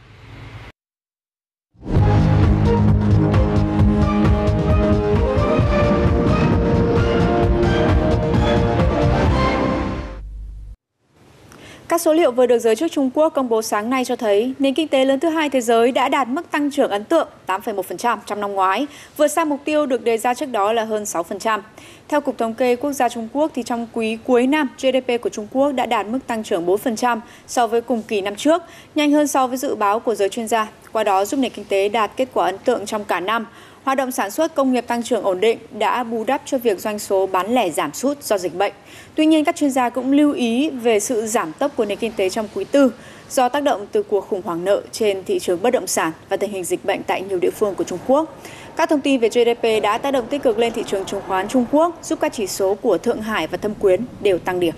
Các 12.02 12.06
số 12.06 12.14
liệu 12.14 12.32
vừa 12.32 12.46
được 12.46 12.60
giới 12.60 12.76
chức 12.76 12.92
Trung 12.92 13.10
Quốc 13.14 13.30
công 13.30 13.50
bố 13.50 13.62
sáng 13.62 13.90
nay 13.90 14.06
cho 14.06 14.16
thấy 14.16 14.54
nền 14.60 14.74
kinh 14.74 14.88
tế 14.88 15.06
lớn 15.06 15.20
thứ 15.20 15.30
hai 15.30 15.50
thế 15.50 15.62
giới 15.62 15.92
đã 15.92 16.10
đạt 16.10 16.28
mức 16.28 16.52
tăng 16.52 16.72
trưởng 16.72 16.92
ấn 16.92 17.04
tượng 17.04 17.28
8,1% 17.48 18.18
trong 18.26 18.42
năm 18.42 18.54
ngoái, 18.54 18.88
vượt 19.18 19.28
xa 19.28 19.46
mục 19.46 19.60
tiêu 19.66 19.86
được 19.86 20.04
đề 20.04 20.18
ra 20.18 20.34
trước 20.34 20.46
đó 20.46 20.74
là 20.74 20.84
hơn 20.86 21.04
6%. 21.04 21.60
Theo 22.08 22.22
Cục 22.22 22.38
Thống 22.38 22.54
kê 22.54 22.76
Quốc 22.76 22.94
gia 22.94 23.10
Trung 23.10 23.28
Quốc, 23.34 23.52
thì 23.56 23.64
trong 23.64 23.88
quý 23.94 24.18
cuối 24.24 24.48
năm, 24.48 24.68
GDP 24.78 25.22
của 25.22 25.30
Trung 25.30 25.48
Quốc 25.52 25.72
đã 25.72 25.86
đạt 25.86 26.08
mức 26.08 26.20
tăng 26.28 26.44
trưởng 26.44 26.66
4% 26.66 27.20
so 27.48 27.68
với 27.68 27.82
cùng 27.82 28.04
kỳ 28.08 28.22
năm 28.22 28.36
trước, 28.36 28.62
nhanh 28.96 29.12
hơn 29.12 29.28
so 29.28 29.48
với 29.48 29.58
dự 29.58 29.76
báo 29.76 30.00
của 30.00 30.16
giới 30.16 30.30
chuyên 30.30 30.48
gia. 30.48 30.68
Qua 30.92 31.04
đó 31.04 31.26
giúp 31.26 31.38
nền 31.38 31.52
kinh 31.52 31.66
tế 31.66 31.90
đạt 31.90 32.12
kết 32.18 32.28
quả 32.34 32.46
ấn 32.46 32.58
tượng 32.58 32.86
trong 32.86 33.06
cả 33.06 33.20
năm. 33.20 33.46
Hoạt 33.84 33.98
động 33.98 34.12
sản 34.12 34.32
xuất 34.32 34.56
công 34.56 34.74
nghiệp 34.74 34.88
tăng 34.88 35.04
trưởng 35.04 35.24
ổn 35.24 35.40
định 35.40 35.58
đã 35.72 36.04
bù 36.04 36.24
đắp 36.24 36.42
cho 36.46 36.58
việc 36.58 36.80
doanh 36.80 37.00
số 37.00 37.28
bán 37.28 37.54
lẻ 37.54 37.70
giảm 37.70 37.94
sút 37.94 38.24
do 38.24 38.38
dịch 38.38 38.56
bệnh. 38.56 38.74
Tuy 39.16 39.26
nhiên, 39.26 39.46
các 39.46 39.56
chuyên 39.56 39.72
gia 39.72 39.90
cũng 39.90 40.12
lưu 40.12 40.34
ý 40.34 40.70
về 40.70 41.00
sự 41.00 41.28
giảm 41.28 41.54
tốc 41.54 41.72
của 41.76 41.86
nền 41.86 41.98
kinh 41.98 42.12
tế 42.16 42.30
trong 42.30 42.48
quý 42.56 42.64
tư 42.64 42.94
do 43.30 43.50
tác 43.50 43.64
động 43.64 43.88
từ 43.92 44.04
cuộc 44.04 44.28
khủng 44.28 44.42
hoảng 44.46 44.66
nợ 44.66 44.82
trên 44.92 45.24
thị 45.24 45.40
trường 45.40 45.62
bất 45.62 45.70
động 45.72 45.88
sản 45.88 46.12
và 46.30 46.38
tình 46.38 46.52
hình 46.52 46.64
dịch 46.64 46.86
bệnh 46.86 47.04
tại 47.04 47.22
nhiều 47.22 47.40
địa 47.40 47.52
phương 47.52 47.76
của 47.76 47.84
Trung 47.84 48.00
Quốc. 48.08 48.40
Các 48.76 48.90
thông 48.90 49.02
tin 49.02 49.20
về 49.20 49.30
GDP 49.30 49.84
đã 49.84 49.98
tác 49.98 50.12
động 50.12 50.28
tích 50.28 50.44
cực 50.44 50.58
lên 50.58 50.74
thị 50.74 50.84
trường 50.88 51.06
chứng 51.06 51.22
khoán 51.28 51.48
Trung 51.48 51.66
Quốc, 51.72 52.00
giúp 52.04 52.20
các 52.22 52.34
chỉ 52.34 52.48
số 52.48 52.74
của 52.74 52.98
Thượng 52.98 53.22
Hải 53.22 53.48
và 53.48 53.58
Thâm 53.58 53.74
Quyến 53.76 54.02
đều 54.22 54.38
tăng 54.40 54.60
điểm. 54.60 54.74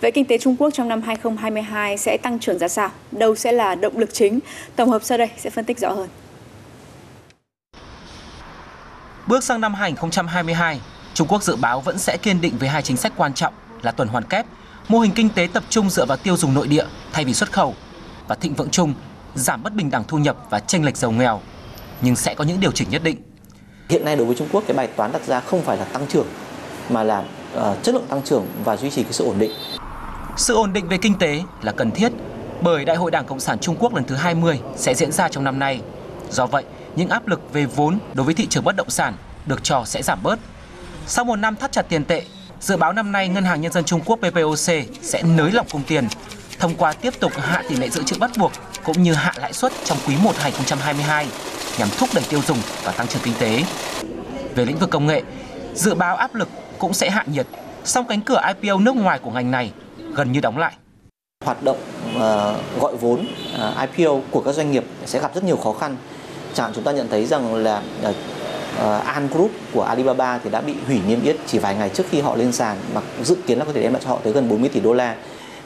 Vậy 0.00 0.10
kinh 0.10 0.24
tế 0.24 0.38
Trung 0.38 0.56
Quốc 0.56 0.70
trong 0.70 0.88
năm 0.88 1.02
2022 1.02 1.98
sẽ 1.98 2.16
tăng 2.16 2.38
trưởng 2.38 2.58
ra 2.58 2.68
sao? 2.68 2.90
Đâu 3.12 3.36
sẽ 3.36 3.52
là 3.52 3.74
động 3.74 3.98
lực 3.98 4.14
chính? 4.14 4.38
Tổng 4.76 4.90
hợp 4.90 5.02
sau 5.04 5.18
đây 5.18 5.30
sẽ 5.36 5.50
phân 5.50 5.64
tích 5.64 5.78
rõ 5.78 5.92
hơn. 5.92 6.08
Bước 9.26 9.44
sang 9.44 9.60
năm 9.60 9.74
2022, 9.74 10.80
Trung 11.14 11.28
Quốc 11.28 11.42
dự 11.42 11.56
báo 11.56 11.80
vẫn 11.80 11.98
sẽ 11.98 12.16
kiên 12.16 12.40
định 12.40 12.54
với 12.58 12.68
hai 12.68 12.82
chính 12.82 12.96
sách 12.96 13.12
quan 13.16 13.34
trọng 13.34 13.54
là 13.82 13.90
tuần 13.90 14.08
hoàn 14.08 14.24
kép, 14.24 14.46
mô 14.88 14.98
hình 14.98 15.12
kinh 15.14 15.28
tế 15.28 15.48
tập 15.52 15.62
trung 15.68 15.90
dựa 15.90 16.06
vào 16.06 16.16
tiêu 16.16 16.36
dùng 16.36 16.54
nội 16.54 16.66
địa 16.66 16.84
thay 17.12 17.24
vì 17.24 17.34
xuất 17.34 17.52
khẩu 17.52 17.74
và 18.28 18.34
thịnh 18.34 18.54
vượng 18.54 18.70
chung, 18.70 18.94
giảm 19.34 19.62
bất 19.62 19.74
bình 19.74 19.90
đẳng 19.90 20.04
thu 20.08 20.18
nhập 20.18 20.36
và 20.50 20.60
chênh 20.60 20.84
lệch 20.84 20.96
giàu 20.96 21.10
nghèo, 21.10 21.40
nhưng 22.00 22.16
sẽ 22.16 22.34
có 22.34 22.44
những 22.44 22.60
điều 22.60 22.72
chỉnh 22.72 22.90
nhất 22.90 23.02
định. 23.04 23.16
Hiện 23.88 24.04
nay 24.04 24.16
đối 24.16 24.26
với 24.26 24.36
Trung 24.36 24.48
Quốc 24.52 24.64
cái 24.66 24.76
bài 24.76 24.86
toán 24.86 25.12
đặt 25.12 25.26
ra 25.26 25.40
không 25.40 25.62
phải 25.62 25.76
là 25.76 25.84
tăng 25.84 26.06
trưởng 26.06 26.26
mà 26.90 27.02
là 27.02 27.24
uh, 27.56 27.82
chất 27.82 27.94
lượng 27.94 28.06
tăng 28.08 28.22
trưởng 28.22 28.46
và 28.64 28.76
duy 28.76 28.90
trì 28.90 29.02
cái 29.02 29.12
sự 29.12 29.24
ổn 29.24 29.38
định. 29.38 29.50
Sự 30.36 30.54
ổn 30.54 30.72
định 30.72 30.88
về 30.88 30.98
kinh 30.98 31.18
tế 31.18 31.42
là 31.62 31.72
cần 31.72 31.90
thiết 31.90 32.12
bởi 32.60 32.84
Đại 32.84 32.96
hội 32.96 33.10
Đảng 33.10 33.24
Cộng 33.24 33.40
sản 33.40 33.58
Trung 33.58 33.76
Quốc 33.78 33.94
lần 33.94 34.04
thứ 34.04 34.14
20 34.14 34.60
sẽ 34.76 34.94
diễn 34.94 35.12
ra 35.12 35.28
trong 35.28 35.44
năm 35.44 35.58
nay. 35.58 35.80
Do 36.30 36.46
vậy, 36.46 36.64
những 36.96 37.08
áp 37.08 37.28
lực 37.28 37.52
về 37.52 37.66
vốn 37.66 37.98
đối 38.14 38.24
với 38.26 38.34
thị 38.34 38.46
trường 38.46 38.64
bất 38.64 38.76
động 38.76 38.90
sản 38.90 39.14
được 39.46 39.64
cho 39.64 39.84
sẽ 39.84 40.02
giảm 40.02 40.22
bớt. 40.22 40.38
Sau 41.06 41.24
một 41.24 41.36
năm 41.36 41.56
thắt 41.56 41.72
chặt 41.72 41.82
tiền 41.88 42.04
tệ, 42.04 42.22
dự 42.60 42.76
báo 42.76 42.92
năm 42.92 43.12
nay 43.12 43.28
Ngân 43.28 43.44
hàng 43.44 43.60
Nhân 43.60 43.72
dân 43.72 43.84
Trung 43.84 44.00
Quốc 44.04 44.16
PPOC 44.16 44.86
sẽ 45.02 45.22
nới 45.22 45.52
lỏng 45.52 45.66
cung 45.72 45.82
tiền 45.86 46.08
thông 46.58 46.74
qua 46.74 46.92
tiếp 46.92 47.14
tục 47.20 47.32
hạ 47.36 47.62
tỷ 47.68 47.76
lệ 47.76 47.88
dự 47.88 48.02
trữ 48.02 48.16
bắt 48.18 48.30
buộc 48.38 48.52
cũng 48.84 49.02
như 49.02 49.14
hạ 49.14 49.32
lãi 49.36 49.52
suất 49.52 49.72
trong 49.84 49.98
quý 50.06 50.14
1 50.22 50.32
2022 50.38 51.26
nhằm 51.78 51.88
thúc 51.98 52.08
đẩy 52.14 52.24
tiêu 52.28 52.40
dùng 52.46 52.58
và 52.84 52.92
tăng 52.92 53.08
trưởng 53.08 53.22
kinh 53.22 53.34
tế. 53.38 53.64
Về 54.54 54.64
lĩnh 54.64 54.78
vực 54.78 54.90
công 54.90 55.06
nghệ, 55.06 55.22
dự 55.74 55.94
báo 55.94 56.16
áp 56.16 56.34
lực 56.34 56.48
cũng 56.78 56.94
sẽ 56.94 57.10
hạ 57.10 57.24
nhiệt, 57.26 57.46
song 57.84 58.06
cánh 58.08 58.20
cửa 58.20 58.40
IPO 58.46 58.78
nước 58.78 58.96
ngoài 58.96 59.18
của 59.18 59.30
ngành 59.30 59.50
này 59.50 59.72
gần 60.14 60.32
như 60.32 60.40
đóng 60.40 60.58
lại. 60.58 60.72
Hoạt 61.44 61.62
động 61.62 61.78
uh, 62.16 62.80
gọi 62.80 62.96
vốn 63.00 63.26
ờ, 63.58 63.74
uh, 63.82 63.96
IPO 63.96 64.20
của 64.30 64.40
các 64.40 64.52
doanh 64.52 64.72
nghiệp 64.72 64.84
sẽ 65.06 65.20
gặp 65.20 65.34
rất 65.34 65.44
nhiều 65.44 65.56
khó 65.56 65.72
khăn. 65.72 65.96
Chẳng 66.54 66.72
chúng 66.74 66.84
ta 66.84 66.92
nhận 66.92 67.08
thấy 67.08 67.26
rằng 67.26 67.54
là 67.54 67.82
uh, 68.02 68.14
uh, 68.76 69.04
An 69.04 69.28
Group 69.32 69.50
của 69.72 69.82
Alibaba 69.82 70.38
thì 70.38 70.50
đã 70.50 70.60
bị 70.60 70.74
hủy 70.86 71.00
niêm 71.08 71.22
yết 71.22 71.36
chỉ 71.46 71.58
vài 71.58 71.74
ngày 71.74 71.88
trước 71.88 72.04
khi 72.10 72.20
họ 72.20 72.36
lên 72.36 72.52
sàn 72.52 72.76
mà 72.94 73.00
dự 73.22 73.36
kiến 73.46 73.58
là 73.58 73.64
có 73.64 73.72
thể 73.72 73.82
đem 73.82 73.92
lại 73.92 74.02
cho 74.04 74.10
họ 74.10 74.18
tới 74.22 74.32
gần 74.32 74.48
40 74.48 74.68
tỷ 74.68 74.80
đô 74.80 74.92
la. 74.92 75.16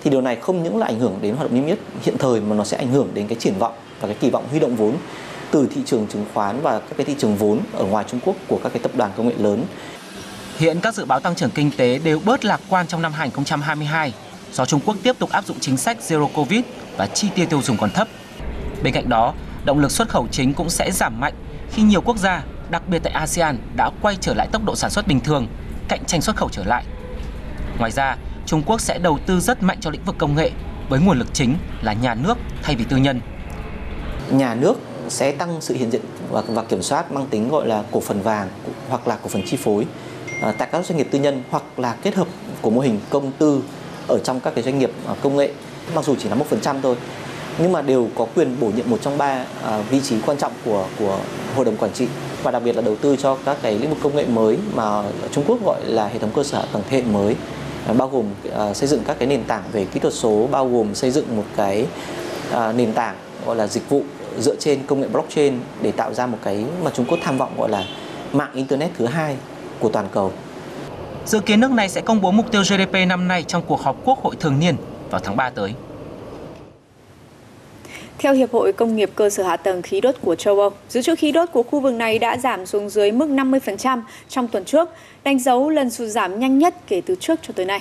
Thì 0.03 0.11
điều 0.11 0.21
này 0.21 0.37
không 0.37 0.63
những 0.63 0.77
là 0.77 0.87
ảnh 0.87 0.99
hưởng 0.99 1.19
đến 1.21 1.37
hoạt 1.37 1.51
động 1.51 1.55
niêm 1.61 1.67
yết 1.67 1.79
hiện 2.03 2.19
thời 2.19 2.41
mà 2.41 2.57
nó 2.57 2.65
sẽ 2.65 2.77
ảnh 2.77 2.91
hưởng 2.91 3.09
đến 3.15 3.29
cái 3.29 3.39
triển 3.41 3.55
vọng 3.59 3.73
và 4.01 4.09
cái 4.09 4.17
kỳ 4.21 4.31
vọng 4.31 4.45
huy 4.51 4.61
động 4.61 4.77
vốn 4.77 4.97
từ 5.51 5.69
thị 5.75 5.81
trường 5.87 6.07
chứng 6.07 6.25
khoán 6.35 6.61
và 6.63 6.79
các 6.79 6.97
cái 6.97 7.07
thị 7.07 7.15
trường 7.19 7.37
vốn 7.37 7.61
ở 7.73 7.85
ngoài 7.85 8.05
Trung 8.09 8.21
Quốc 8.25 8.37
của 8.49 8.59
các 8.63 8.73
cái 8.73 8.83
tập 8.83 8.91
đoàn 8.97 9.11
công 9.17 9.29
nghệ 9.29 9.35
lớn. 9.39 9.65
Hiện 10.61 10.81
các 10.81 10.95
dự 10.95 11.05
báo 11.05 11.21
tăng 11.21 11.35
trưởng 11.35 11.51
kinh 11.51 11.71
tế 11.77 11.99
đều 11.99 12.21
bớt 12.25 12.45
lạc 12.45 12.61
quan 12.69 12.87
trong 12.87 13.03
năm 13.03 13.13
2022 13.13 14.15
do 14.53 14.65
Trung 14.67 14.81
Quốc 14.87 14.97
tiếp 15.03 15.19
tục 15.19 15.31
áp 15.31 15.45
dụng 15.45 15.57
chính 15.61 15.77
sách 15.77 15.99
Zero 16.09 16.29
Covid 16.35 16.61
và 16.97 17.07
chi 17.07 17.29
tiêu 17.35 17.47
tiêu 17.47 17.63
dùng 17.63 17.77
còn 17.77 17.91
thấp. 17.91 18.09
Bên 18.83 18.95
cạnh 18.95 19.09
đó, 19.09 19.35
động 19.65 19.79
lực 19.79 19.91
xuất 19.91 20.09
khẩu 20.09 20.27
chính 20.31 20.55
cũng 20.55 20.71
sẽ 20.71 20.91
giảm 20.91 21.21
mạnh 21.21 21.35
khi 21.71 21.83
nhiều 21.83 22.01
quốc 22.01 22.17
gia, 22.17 22.43
đặc 22.71 22.83
biệt 22.89 22.99
tại 23.03 23.13
ASEAN 23.13 23.59
đã 23.77 23.91
quay 24.03 24.17
trở 24.21 24.35
lại 24.35 24.49
tốc 24.53 24.65
độ 24.65 24.77
sản 24.77 24.91
xuất 24.91 25.07
bình 25.07 25.21
thường, 25.21 25.47
cạnh 25.89 26.05
tranh 26.05 26.21
xuất 26.21 26.37
khẩu 26.37 26.49
trở 26.49 26.65
lại. 26.65 26.85
Ngoài 27.79 27.91
ra, 27.91 28.17
Trung 28.47 28.63
Quốc 28.67 28.81
sẽ 28.81 28.99
đầu 28.99 29.19
tư 29.27 29.41
rất 29.41 29.63
mạnh 29.63 29.79
cho 29.81 29.91
lĩnh 29.91 30.05
vực 30.05 30.17
công 30.19 30.35
nghệ 30.35 30.51
với 30.89 31.01
nguồn 31.01 31.19
lực 31.19 31.29
chính 31.33 31.55
là 31.83 31.93
nhà 31.93 32.15
nước 32.15 32.39
thay 32.63 32.77
vì 32.77 32.85
tư 32.85 32.97
nhân. 32.97 33.21
Nhà 34.31 34.55
nước 34.55 34.75
sẽ 35.09 35.33
tăng 35.33 35.61
sự 35.61 35.75
hiện 35.75 35.91
diện 35.91 36.03
và, 36.31 36.43
và 36.49 36.63
kiểm 36.63 36.83
soát 36.83 37.13
mang 37.13 37.27
tính 37.27 37.49
gọi 37.49 37.67
là 37.67 37.85
cổ 37.91 38.01
phần 38.01 38.23
vàng 38.23 38.49
hoặc 38.89 39.09
là 39.09 39.19
cổ 39.23 39.29
phần 39.29 39.43
chi 39.47 39.57
phối 39.57 39.87
Ờ, 40.41 40.53
tại 40.59 40.69
các 40.73 40.87
doanh 40.87 40.99
nghiệp 40.99 41.09
tư 41.11 41.19
nhân 41.19 41.43
hoặc 41.51 41.63
là 41.77 41.97
kết 42.03 42.15
hợp 42.15 42.29
của 42.63 42.71
mô 42.71 42.81
hình 42.81 43.01
công 43.11 43.33
tư 43.39 43.63
ở 44.09 44.19
trong 44.25 44.41
các 44.41 44.55
cái 44.55 44.65
doanh 44.65 44.79
nghiệp 44.79 44.91
ờ, 45.07 45.15
công 45.23 45.37
nghệ. 45.37 45.51
Mặc 45.95 46.05
dù 46.05 46.15
chỉ 46.19 46.29
là 46.29 46.35
một 46.35 46.47
phần 46.49 46.61
trăm 46.61 46.81
thôi, 46.83 46.97
nhưng 47.59 47.73
mà 47.73 47.83
đều 47.83 48.09
có 48.15 48.27
quyền 48.35 48.57
bổ 48.61 48.67
nhiệm 48.67 48.91
một 48.91 48.99
trong 49.03 49.19
ba 49.19 49.45
ờ, 49.63 49.83
vị 49.91 50.01
trí 50.01 50.17
quan 50.27 50.39
trọng 50.39 50.53
của 50.65 50.87
của 50.99 51.19
hội 51.57 51.65
đồng 51.65 51.77
quản 51.77 51.93
trị 51.93 52.07
và 52.43 52.51
đặc 52.51 52.63
biệt 52.65 52.77
là 52.77 52.83
đầu 52.83 52.97
tư 52.97 53.17
cho 53.17 53.37
các 53.45 53.57
cái 53.63 53.79
lĩnh 53.79 53.91
vực 53.91 53.99
công 54.03 54.17
nghệ 54.17 54.27
mới 54.27 54.59
mà 54.75 55.03
Trung 55.33 55.45
Quốc 55.47 55.65
gọi 55.65 55.81
là 55.85 56.07
hệ 56.07 56.19
thống 56.19 56.31
cơ 56.35 56.43
sở 56.43 56.65
tầng 56.73 56.83
thế 56.91 56.97
hệ 56.97 57.03
mới. 57.03 57.37
Bao 57.99 58.09
gồm 58.09 58.25
xây 58.75 58.89
dựng 58.89 59.03
các 59.07 59.17
cái 59.19 59.29
nền 59.29 59.45
tảng 59.45 59.63
về 59.73 59.85
kỹ 59.85 60.01
thuật 60.01 60.15
số, 60.15 60.49
bao 60.51 60.69
gồm 60.69 60.95
xây 60.95 61.11
dựng 61.11 61.37
một 61.37 61.45
cái 61.57 61.87
nền 62.75 62.93
tảng 62.93 63.17
gọi 63.47 63.57
là 63.57 63.67
dịch 63.67 63.89
vụ 63.89 64.03
dựa 64.39 64.57
trên 64.57 64.87
công 64.87 65.01
nghệ 65.01 65.09
blockchain 65.09 65.55
để 65.83 65.93
tạo 65.93 66.15
ra 66.15 66.27
một 66.27 66.39
cái 66.45 66.65
mà 66.85 66.91
Trung 66.95 67.07
Quốc 67.09 67.19
tham 67.23 67.39
vọng 67.39 67.55
gọi 67.59 67.69
là 67.69 67.85
mạng 68.33 68.51
internet 68.55 68.91
thứ 68.99 69.07
hai 69.07 69.37
của 69.81 69.89
toàn 69.89 70.07
cầu. 70.13 70.33
Dự 71.27 71.41
kiến 71.41 71.61
nước 71.61 71.71
này 71.71 71.89
sẽ 71.89 72.01
công 72.01 72.21
bố 72.21 72.31
mục 72.31 72.53
tiêu 72.53 72.63
GDP 72.63 72.95
năm 73.09 73.29
nay 73.29 73.43
trong 73.43 73.63
cuộc 73.67 73.81
họp 73.81 73.97
Quốc 74.05 74.23
hội 74.23 74.37
thường 74.41 74.59
niên 74.61 74.77
vào 75.11 75.21
tháng 75.25 75.37
3 75.37 75.51
tới. 75.51 75.75
Theo 78.19 78.33
Hiệp 78.35 78.53
hội 78.53 78.73
Công 78.73 78.97
nghiệp 78.97 79.11
Cơ 79.15 79.31
sở 79.31 79.43
Hạ 79.43 79.57
tầng 79.57 79.83
Khí 79.83 80.01
đốt 80.01 80.15
của 80.21 80.35
châu 80.35 80.61
Âu, 80.61 80.71
dự 80.89 81.03
trữ 81.03 81.15
khí 81.15 81.33
đốt 81.33 81.49
của 81.53 81.63
khu 81.63 81.81
vực 81.81 81.95
này 81.95 82.19
đã 82.19 82.37
giảm 82.37 82.67
xuống 82.67 82.89
dưới 82.89 83.13
mức 83.13 83.29
50% 83.29 84.03
trong 84.29 84.49
tuần 84.49 84.65
trước, 84.65 84.89
đánh 85.25 85.39
dấu 85.39 85.71
lần 85.71 85.91
sụt 85.91 86.09
giảm 86.09 86.41
nhanh 86.41 86.59
nhất 86.59 86.75
kể 86.87 87.03
từ 87.07 87.15
trước 87.21 87.39
cho 87.43 87.53
tới 87.57 87.67
nay. 87.67 87.81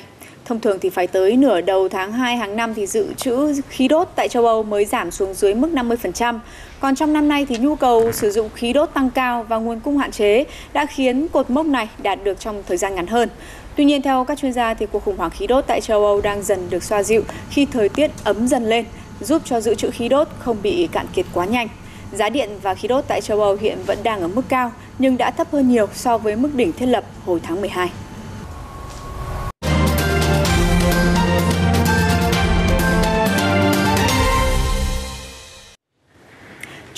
Thông 0.50 0.60
thường 0.60 0.78
thì 0.82 0.90
phải 0.90 1.08
tới 1.08 1.38
nửa 1.38 1.62
đầu 1.62 1.90
tháng 1.90 2.12
2 2.12 2.38
hàng 2.38 2.56
năm 2.56 2.74
thì 2.74 2.88
dự 2.88 3.14
trữ 3.14 3.62
khí 3.70 3.88
đốt 3.88 4.08
tại 4.16 4.28
châu 4.30 4.46
Âu 4.46 4.64
mới 4.64 4.86
giảm 4.86 5.12
xuống 5.12 5.34
dưới 5.34 5.54
mức 5.54 5.70
50%. 5.74 6.40
Còn 6.80 6.96
trong 6.96 7.14
năm 7.14 7.28
nay 7.28 7.46
thì 7.50 7.58
nhu 7.58 7.76
cầu 7.76 8.12
sử 8.12 8.32
dụng 8.32 8.50
khí 8.56 8.74
đốt 8.74 8.90
tăng 8.94 9.10
cao 9.10 9.46
và 9.50 9.58
nguồn 9.58 9.80
cung 9.80 9.98
hạn 9.98 10.12
chế 10.12 10.44
đã 10.74 10.86
khiến 10.86 11.28
cột 11.28 11.50
mốc 11.50 11.66
này 11.66 11.90
đạt 11.98 12.20
được 12.24 12.40
trong 12.40 12.64
thời 12.68 12.78
gian 12.78 12.96
ngắn 12.96 13.08
hơn. 13.08 13.30
Tuy 13.76 13.86
nhiên 13.86 14.02
theo 14.02 14.26
các 14.26 14.38
chuyên 14.38 14.54
gia 14.54 14.74
thì 14.74 14.86
cuộc 14.86 15.04
khủng 15.04 15.18
hoảng 15.18 15.32
khí 15.32 15.48
đốt 15.48 15.64
tại 15.68 15.82
châu 15.82 16.06
Âu 16.06 16.22
đang 16.22 16.44
dần 16.44 16.70
được 16.70 16.84
xoa 16.84 17.04
dịu 17.04 17.24
khi 17.50 17.66
thời 17.66 17.90
tiết 17.90 18.12
ấm 18.24 18.48
dần 18.48 18.66
lên, 18.66 18.86
giúp 19.22 19.42
cho 19.46 19.62
dự 19.62 19.76
trữ 19.76 19.92
khí 19.92 20.10
đốt 20.10 20.28
không 20.40 20.58
bị 20.64 20.88
cạn 20.92 21.06
kiệt 21.14 21.26
quá 21.34 21.46
nhanh. 21.46 21.68
Giá 22.12 22.30
điện 22.30 22.50
và 22.62 22.74
khí 22.74 22.88
đốt 22.88 23.06
tại 23.08 23.22
châu 23.22 23.42
Âu 23.42 23.58
hiện 23.62 23.78
vẫn 23.86 23.98
đang 24.04 24.22
ở 24.22 24.28
mức 24.28 24.44
cao 24.50 24.72
nhưng 25.00 25.18
đã 25.18 25.32
thấp 25.32 25.48
hơn 25.52 25.70
nhiều 25.70 25.88
so 25.94 26.18
với 26.18 26.36
mức 26.36 26.50
đỉnh 26.56 26.74
thiết 26.74 26.86
lập 26.86 27.04
hồi 27.26 27.40
tháng 27.44 27.62
12. 27.62 27.90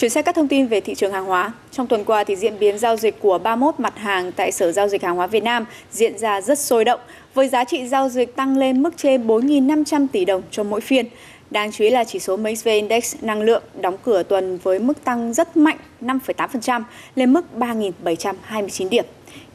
Chuyển 0.01 0.11
sang 0.11 0.23
các 0.23 0.35
thông 0.35 0.47
tin 0.47 0.67
về 0.67 0.81
thị 0.81 0.95
trường 0.95 1.11
hàng 1.11 1.25
hóa. 1.25 1.53
Trong 1.71 1.87
tuần 1.87 2.03
qua 2.05 2.23
thì 2.23 2.35
diễn 2.35 2.59
biến 2.59 2.77
giao 2.77 2.97
dịch 2.97 3.19
của 3.19 3.37
31 3.37 3.79
mặt 3.79 3.97
hàng 3.97 4.31
tại 4.31 4.51
Sở 4.51 4.71
Giao 4.71 4.87
dịch 4.87 5.03
Hàng 5.03 5.15
hóa 5.15 5.27
Việt 5.27 5.43
Nam 5.43 5.65
diễn 5.91 6.17
ra 6.17 6.41
rất 6.41 6.59
sôi 6.59 6.85
động, 6.85 6.99
với 7.33 7.47
giá 7.47 7.63
trị 7.63 7.87
giao 7.87 8.09
dịch 8.09 8.35
tăng 8.35 8.57
lên 8.57 8.83
mức 8.83 8.97
trên 8.97 9.27
4.500 9.27 10.07
tỷ 10.11 10.25
đồng 10.25 10.41
cho 10.51 10.63
mỗi 10.63 10.81
phiên. 10.81 11.05
Đáng 11.49 11.71
chú 11.71 11.83
ý 11.83 11.89
là 11.89 12.03
chỉ 12.03 12.19
số 12.19 12.37
MXV 12.37 12.67
Index 12.67 13.15
năng 13.21 13.41
lượng 13.41 13.63
đóng 13.81 13.97
cửa 14.03 14.23
tuần 14.23 14.57
với 14.63 14.79
mức 14.79 15.03
tăng 15.03 15.33
rất 15.33 15.57
mạnh 15.57 15.77
5,8% 16.01 16.83
lên 17.15 17.33
mức 17.33 17.45
3.729 17.57 18.89
điểm. 18.89 19.05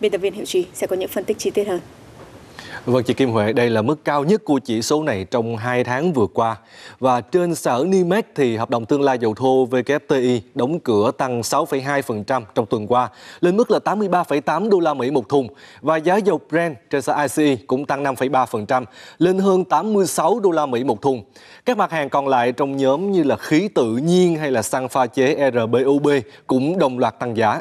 Biên 0.00 0.12
tập 0.12 0.18
viên 0.18 0.32
Hiệu 0.32 0.44
Trí 0.44 0.66
sẽ 0.74 0.86
có 0.86 0.96
những 0.96 1.08
phân 1.08 1.24
tích 1.24 1.38
chi 1.38 1.50
tiết 1.50 1.64
hơn. 1.68 1.80
Vâng, 2.86 3.02
chị 3.02 3.14
Kim 3.14 3.30
Huệ, 3.30 3.52
đây 3.52 3.70
là 3.70 3.82
mức 3.82 4.04
cao 4.04 4.24
nhất 4.24 4.44
của 4.44 4.58
chỉ 4.58 4.82
số 4.82 5.02
này 5.02 5.26
trong 5.30 5.56
2 5.56 5.84
tháng 5.84 6.12
vừa 6.12 6.26
qua. 6.26 6.56
Và 6.98 7.20
trên 7.20 7.54
sở 7.54 7.84
Nimex 7.88 8.24
thì 8.34 8.56
hợp 8.56 8.70
đồng 8.70 8.86
tương 8.86 9.02
lai 9.02 9.18
dầu 9.18 9.34
thô 9.34 9.68
WTI 9.70 10.40
đóng 10.54 10.80
cửa 10.80 11.10
tăng 11.18 11.40
6,2% 11.40 12.42
trong 12.54 12.66
tuần 12.66 12.86
qua, 12.86 13.08
lên 13.40 13.56
mức 13.56 13.70
là 13.70 13.78
83,8 13.84 14.70
đô 14.70 14.80
la 14.80 14.94
Mỹ 14.94 15.10
một 15.10 15.28
thùng. 15.28 15.48
Và 15.80 15.96
giá 15.96 16.16
dầu 16.16 16.40
Brent 16.50 16.76
trên 16.90 17.02
sở 17.02 17.16
ICE 17.22 17.56
cũng 17.66 17.84
tăng 17.84 18.04
5,3%, 18.04 18.84
lên 19.18 19.38
hơn 19.38 19.64
86 19.64 20.40
đô 20.40 20.50
la 20.50 20.66
Mỹ 20.66 20.84
một 20.84 21.02
thùng. 21.02 21.24
Các 21.64 21.76
mặt 21.76 21.90
hàng 21.90 22.08
còn 22.08 22.28
lại 22.28 22.52
trong 22.52 22.76
nhóm 22.76 23.12
như 23.12 23.22
là 23.22 23.36
khí 23.36 23.68
tự 23.68 23.96
nhiên 23.96 24.36
hay 24.36 24.50
là 24.50 24.62
xăng 24.62 24.88
pha 24.88 25.06
chế 25.06 25.50
RBOB 25.50 26.08
cũng 26.46 26.78
đồng 26.78 26.98
loạt 26.98 27.18
tăng 27.18 27.36
giá. 27.36 27.60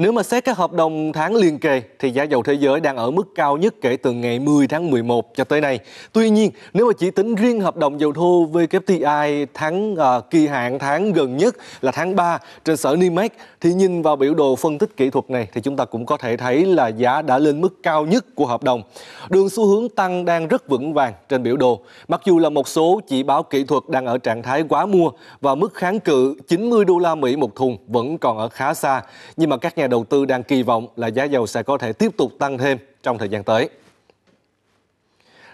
Nếu 0.00 0.12
mà 0.12 0.22
xét 0.22 0.44
các 0.44 0.56
hợp 0.56 0.72
đồng 0.72 1.12
tháng 1.12 1.36
liên 1.36 1.58
kề 1.58 1.82
thì 1.98 2.10
giá 2.10 2.22
dầu 2.22 2.42
thế 2.42 2.54
giới 2.54 2.80
đang 2.80 2.96
ở 2.96 3.10
mức 3.10 3.28
cao 3.34 3.56
nhất 3.56 3.74
kể 3.80 3.96
từ 3.96 4.12
ngày 4.12 4.38
10 4.38 4.68
tháng 4.68 4.90
11 4.90 5.30
cho 5.34 5.44
tới 5.44 5.60
nay. 5.60 5.78
Tuy 6.12 6.30
nhiên, 6.30 6.50
nếu 6.72 6.86
mà 6.86 6.92
chỉ 6.98 7.10
tính 7.10 7.34
riêng 7.34 7.60
hợp 7.60 7.76
đồng 7.76 8.00
dầu 8.00 8.12
thô 8.12 8.46
WTI 8.52 9.46
tháng 9.54 9.92
uh, 9.92 10.30
kỳ 10.30 10.46
hạn 10.46 10.78
tháng 10.78 11.12
gần 11.12 11.36
nhất 11.36 11.56
là 11.80 11.92
tháng 11.92 12.16
3 12.16 12.38
trên 12.64 12.76
sở 12.76 12.96
NYMEX 12.96 13.30
thì 13.60 13.72
nhìn 13.72 14.02
vào 14.02 14.16
biểu 14.16 14.34
đồ 14.34 14.56
phân 14.56 14.78
tích 14.78 14.96
kỹ 14.96 15.10
thuật 15.10 15.30
này 15.30 15.48
thì 15.52 15.60
chúng 15.60 15.76
ta 15.76 15.84
cũng 15.84 16.06
có 16.06 16.16
thể 16.16 16.36
thấy 16.36 16.66
là 16.66 16.88
giá 16.88 17.22
đã 17.22 17.38
lên 17.38 17.60
mức 17.60 17.82
cao 17.82 18.06
nhất 18.06 18.24
của 18.34 18.46
hợp 18.46 18.62
đồng. 18.62 18.82
Đường 19.28 19.50
xu 19.50 19.66
hướng 19.66 19.88
tăng 19.88 20.24
đang 20.24 20.48
rất 20.48 20.68
vững 20.68 20.94
vàng 20.94 21.12
trên 21.28 21.42
biểu 21.42 21.56
đồ. 21.56 21.80
Mặc 22.08 22.20
dù 22.24 22.38
là 22.38 22.48
một 22.48 22.68
số 22.68 23.00
chỉ 23.08 23.22
báo 23.22 23.42
kỹ 23.42 23.64
thuật 23.64 23.82
đang 23.88 24.06
ở 24.06 24.18
trạng 24.18 24.42
thái 24.42 24.64
quá 24.68 24.86
mua 24.86 25.10
và 25.40 25.54
mức 25.54 25.74
kháng 25.74 26.00
cự 26.00 26.34
90 26.48 26.84
đô 26.84 26.98
la 26.98 27.14
Mỹ 27.14 27.36
một 27.36 27.56
thùng 27.56 27.76
vẫn 27.86 28.18
còn 28.18 28.38
ở 28.38 28.48
khá 28.48 28.74
xa, 28.74 29.02
nhưng 29.36 29.50
mà 29.50 29.56
các 29.56 29.78
nhà 29.78 29.86
đầu 29.90 30.04
tư 30.04 30.24
đang 30.24 30.42
kỳ 30.42 30.62
vọng 30.62 30.88
là 30.96 31.06
giá 31.06 31.24
dầu 31.24 31.46
sẽ 31.46 31.62
có 31.62 31.78
thể 31.78 31.92
tiếp 31.92 32.16
tục 32.16 32.32
tăng 32.38 32.58
thêm 32.58 32.78
trong 33.02 33.18
thời 33.18 33.28
gian 33.28 33.44
tới. 33.44 33.68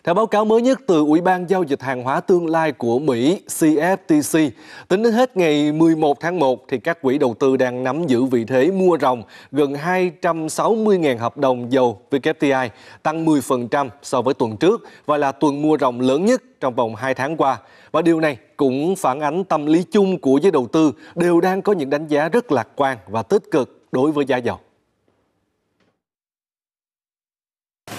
Theo 0.06 0.14
báo 0.14 0.26
cáo 0.26 0.44
mới 0.44 0.62
nhất 0.62 0.80
từ 0.86 1.00
Ủy 1.00 1.20
ban 1.20 1.50
Giao 1.50 1.62
dịch 1.62 1.82
Hàng 1.82 2.02
hóa 2.02 2.20
Tương 2.20 2.46
lai 2.46 2.72
của 2.72 2.98
Mỹ 2.98 3.42
CFTC, 3.48 4.50
tính 4.88 5.02
đến 5.02 5.12
hết 5.12 5.36
ngày 5.36 5.72
11 5.72 6.20
tháng 6.20 6.38
1 6.38 6.64
thì 6.68 6.78
các 6.78 7.02
quỹ 7.02 7.18
đầu 7.18 7.34
tư 7.38 7.56
đang 7.56 7.84
nắm 7.84 8.06
giữ 8.06 8.24
vị 8.24 8.44
thế 8.44 8.70
mua 8.70 8.98
ròng 9.00 9.22
gần 9.52 9.72
260.000 9.72 11.18
hợp 11.18 11.36
đồng 11.36 11.72
dầu 11.72 12.00
WTI, 12.10 12.68
tăng 13.02 13.26
10% 13.26 13.88
so 14.02 14.22
với 14.22 14.34
tuần 14.34 14.56
trước 14.56 14.82
và 15.06 15.16
là 15.16 15.32
tuần 15.32 15.62
mua 15.62 15.78
ròng 15.78 16.00
lớn 16.00 16.24
nhất 16.24 16.42
trong 16.60 16.74
vòng 16.74 16.94
2 16.94 17.14
tháng 17.14 17.36
qua. 17.36 17.58
Và 17.92 18.02
điều 18.02 18.20
này 18.20 18.36
cũng 18.56 18.96
phản 18.96 19.20
ánh 19.20 19.44
tâm 19.44 19.66
lý 19.66 19.82
chung 19.82 20.18
của 20.18 20.38
giới 20.42 20.52
đầu 20.52 20.66
tư 20.72 20.92
đều 21.14 21.40
đang 21.40 21.62
có 21.62 21.72
những 21.72 21.90
đánh 21.90 22.06
giá 22.06 22.28
rất 22.28 22.52
lạc 22.52 22.68
quan 22.76 22.98
và 23.08 23.22
tích 23.22 23.42
cực 23.50 23.75
đối 23.92 24.12
với 24.12 24.24
giá 24.24 24.36
dầu. 24.36 24.60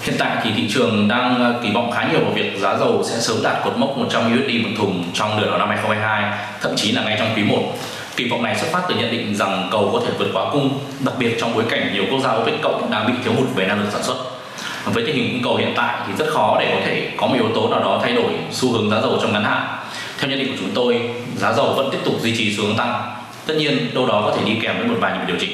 Hiện 0.02 0.16
tại 0.18 0.36
thì 0.42 0.50
thị 0.56 0.68
trường 0.70 1.08
đang 1.08 1.34
ờ, 1.34 1.60
kỳ 1.62 1.70
vọng 1.70 1.90
khá 1.90 2.08
nhiều 2.12 2.20
vào 2.20 2.32
việc 2.32 2.58
giá 2.58 2.76
dầu 2.78 3.02
sẽ 3.04 3.18
sớm 3.18 3.36
đạt 3.42 3.64
cột 3.64 3.78
mốc 3.78 3.98
100 3.98 4.22
USD 4.22 4.64
một 4.64 4.70
thùng 4.78 5.04
trong 5.14 5.40
nửa 5.40 5.46
đầu 5.46 5.58
năm 5.58 5.68
2022, 5.68 6.38
thậm 6.60 6.76
chí 6.76 6.92
là 6.92 7.02
ngay 7.02 7.16
trong 7.18 7.28
quý 7.36 7.42
1. 7.42 7.62
Kỳ 8.16 8.28
vọng 8.28 8.42
này 8.42 8.56
xuất 8.58 8.68
phát 8.72 8.82
từ 8.88 8.94
nhận 8.94 9.10
định 9.10 9.36
rằng 9.36 9.68
cầu 9.70 9.90
có 9.92 10.00
thể 10.06 10.12
vượt 10.18 10.28
quá 10.32 10.50
cung, 10.52 10.78
đặc 11.04 11.14
biệt 11.18 11.36
trong 11.40 11.54
bối 11.54 11.64
cảnh 11.70 11.90
nhiều 11.92 12.04
quốc 12.10 12.20
gia 12.24 12.32
OPEC 12.32 12.62
cộng 12.62 12.90
đang 12.90 13.06
bị 13.06 13.12
thiếu 13.24 13.32
hụt 13.36 13.46
về 13.54 13.66
năng 13.66 13.80
lượng 13.80 13.90
sản 13.90 14.02
xuất. 14.02 14.16
Với 14.84 15.04
tình 15.06 15.16
hình 15.16 15.32
cung 15.32 15.42
cầu 15.44 15.56
hiện 15.56 15.72
tại 15.76 15.96
thì 16.06 16.12
rất 16.18 16.30
khó 16.30 16.56
để 16.60 16.70
có 16.74 16.80
thể 16.86 17.10
có 17.16 17.26
một 17.26 17.34
yếu 17.34 17.48
tố 17.54 17.68
nào 17.68 17.80
đó 17.80 18.00
thay 18.02 18.12
đổi 18.12 18.32
xu 18.52 18.72
hướng 18.72 18.90
giá 18.90 19.00
dầu 19.00 19.18
trong 19.22 19.32
ngắn 19.32 19.44
hạn. 19.44 19.78
Theo 20.18 20.30
nhận 20.30 20.38
định 20.38 20.48
của 20.48 20.58
chúng 20.60 20.70
tôi, 20.74 21.10
giá 21.36 21.52
dầu 21.52 21.72
vẫn 21.72 21.88
tiếp 21.92 21.98
tục 22.04 22.14
duy 22.20 22.36
trì 22.36 22.56
xu 22.56 22.66
hướng 22.66 22.76
tăng. 22.76 23.14
Tất 23.46 23.54
nhiên, 23.58 23.90
đâu 23.94 24.06
đó 24.06 24.22
có 24.26 24.36
thể 24.36 24.44
đi 24.44 24.60
kèm 24.62 24.78
với 24.78 24.86
một 24.86 24.96
vài 25.00 25.18
nhịp 25.18 25.24
điều 25.26 25.36
chỉnh. 25.40 25.50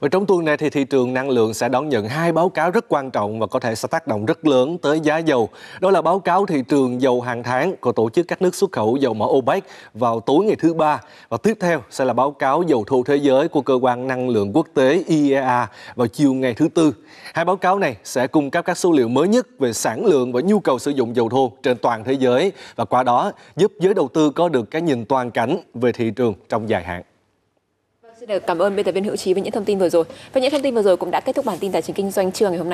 Và 0.00 0.08
trong 0.08 0.26
tuần 0.26 0.44
này 0.44 0.56
thì 0.56 0.70
thị 0.70 0.84
trường 0.84 1.14
năng 1.14 1.30
lượng 1.30 1.54
sẽ 1.54 1.68
đón 1.68 1.88
nhận 1.88 2.08
hai 2.08 2.32
báo 2.32 2.48
cáo 2.48 2.70
rất 2.70 2.84
quan 2.88 3.10
trọng 3.10 3.38
và 3.38 3.46
có 3.46 3.58
thể 3.58 3.74
sẽ 3.74 3.88
tác 3.90 4.06
động 4.06 4.26
rất 4.26 4.46
lớn 4.46 4.78
tới 4.78 5.00
giá 5.00 5.18
dầu. 5.18 5.48
Đó 5.80 5.90
là 5.90 6.02
báo 6.02 6.18
cáo 6.18 6.46
thị 6.46 6.62
trường 6.68 7.02
dầu 7.02 7.20
hàng 7.20 7.42
tháng 7.42 7.76
của 7.76 7.92
tổ 7.92 8.10
chức 8.10 8.28
các 8.28 8.42
nước 8.42 8.54
xuất 8.54 8.72
khẩu 8.72 8.96
dầu 8.96 9.14
mỏ 9.14 9.26
OPEC 9.26 9.64
vào 9.94 10.20
tối 10.20 10.44
ngày 10.44 10.56
thứ 10.56 10.74
ba 10.74 11.00
và 11.28 11.36
tiếp 11.36 11.56
theo 11.60 11.82
sẽ 11.90 12.04
là 12.04 12.12
báo 12.12 12.30
cáo 12.30 12.62
dầu 12.62 12.84
thô 12.86 13.02
thế 13.02 13.16
giới 13.16 13.48
của 13.48 13.60
cơ 13.60 13.78
quan 13.82 14.06
năng 14.06 14.28
lượng 14.28 14.52
quốc 14.54 14.66
tế 14.74 15.04
IEA 15.06 15.66
vào 15.94 16.06
chiều 16.06 16.34
ngày 16.34 16.54
thứ 16.54 16.68
tư. 16.68 16.94
Hai 17.34 17.44
báo 17.44 17.56
cáo 17.56 17.78
này 17.78 17.96
sẽ 18.04 18.26
cung 18.26 18.50
cấp 18.50 18.64
các 18.64 18.78
số 18.78 18.92
liệu 18.92 19.08
mới 19.08 19.28
nhất 19.28 19.46
về 19.58 19.72
sản 19.72 20.06
lượng 20.06 20.32
và 20.32 20.40
nhu 20.40 20.60
cầu 20.60 20.78
sử 20.78 20.90
dụng 20.90 21.16
dầu 21.16 21.28
thô 21.28 21.52
trên 21.62 21.78
toàn 21.78 22.04
thế 22.04 22.12
giới 22.12 22.52
và 22.76 22.84
qua 22.84 23.02
đó 23.02 23.32
giúp 23.56 23.72
giới 23.80 23.94
đầu 23.94 24.08
tư 24.08 24.30
có 24.30 24.48
được 24.48 24.70
cái 24.70 24.82
nhìn 24.82 25.04
toàn 25.04 25.30
cảnh 25.30 25.58
về 25.74 25.92
thị 25.92 26.10
trường 26.10 26.34
trong 26.48 26.68
dài 26.68 26.84
hạn. 26.84 27.02
Vâng, 28.20 28.28
xin 28.28 28.34
được 28.34 28.46
cảm 28.46 28.62
ơn 28.62 28.76
biên 28.76 28.84
tập 28.84 28.92
viên 28.92 29.04
Hữu 29.04 29.16
Trí 29.16 29.34
với 29.34 29.42
những 29.42 29.52
thông 29.52 29.64
tin 29.64 29.78
vừa 29.78 29.88
rồi. 29.88 30.04
Và 30.32 30.40
những 30.40 30.50
thông 30.50 30.62
tin 30.62 30.74
vừa 30.74 30.82
rồi 30.82 30.96
cũng 30.96 31.10
đã 31.10 31.20
kết 31.20 31.36
thúc 31.36 31.44
bản 31.44 31.58
tin 31.60 31.72
tài 31.72 31.82
chính 31.82 31.96
kinh 31.96 32.10
doanh 32.10 32.32
trưa 32.32 32.48
ngày 32.48 32.58
hôm 32.58 32.64
nay. 32.64 32.66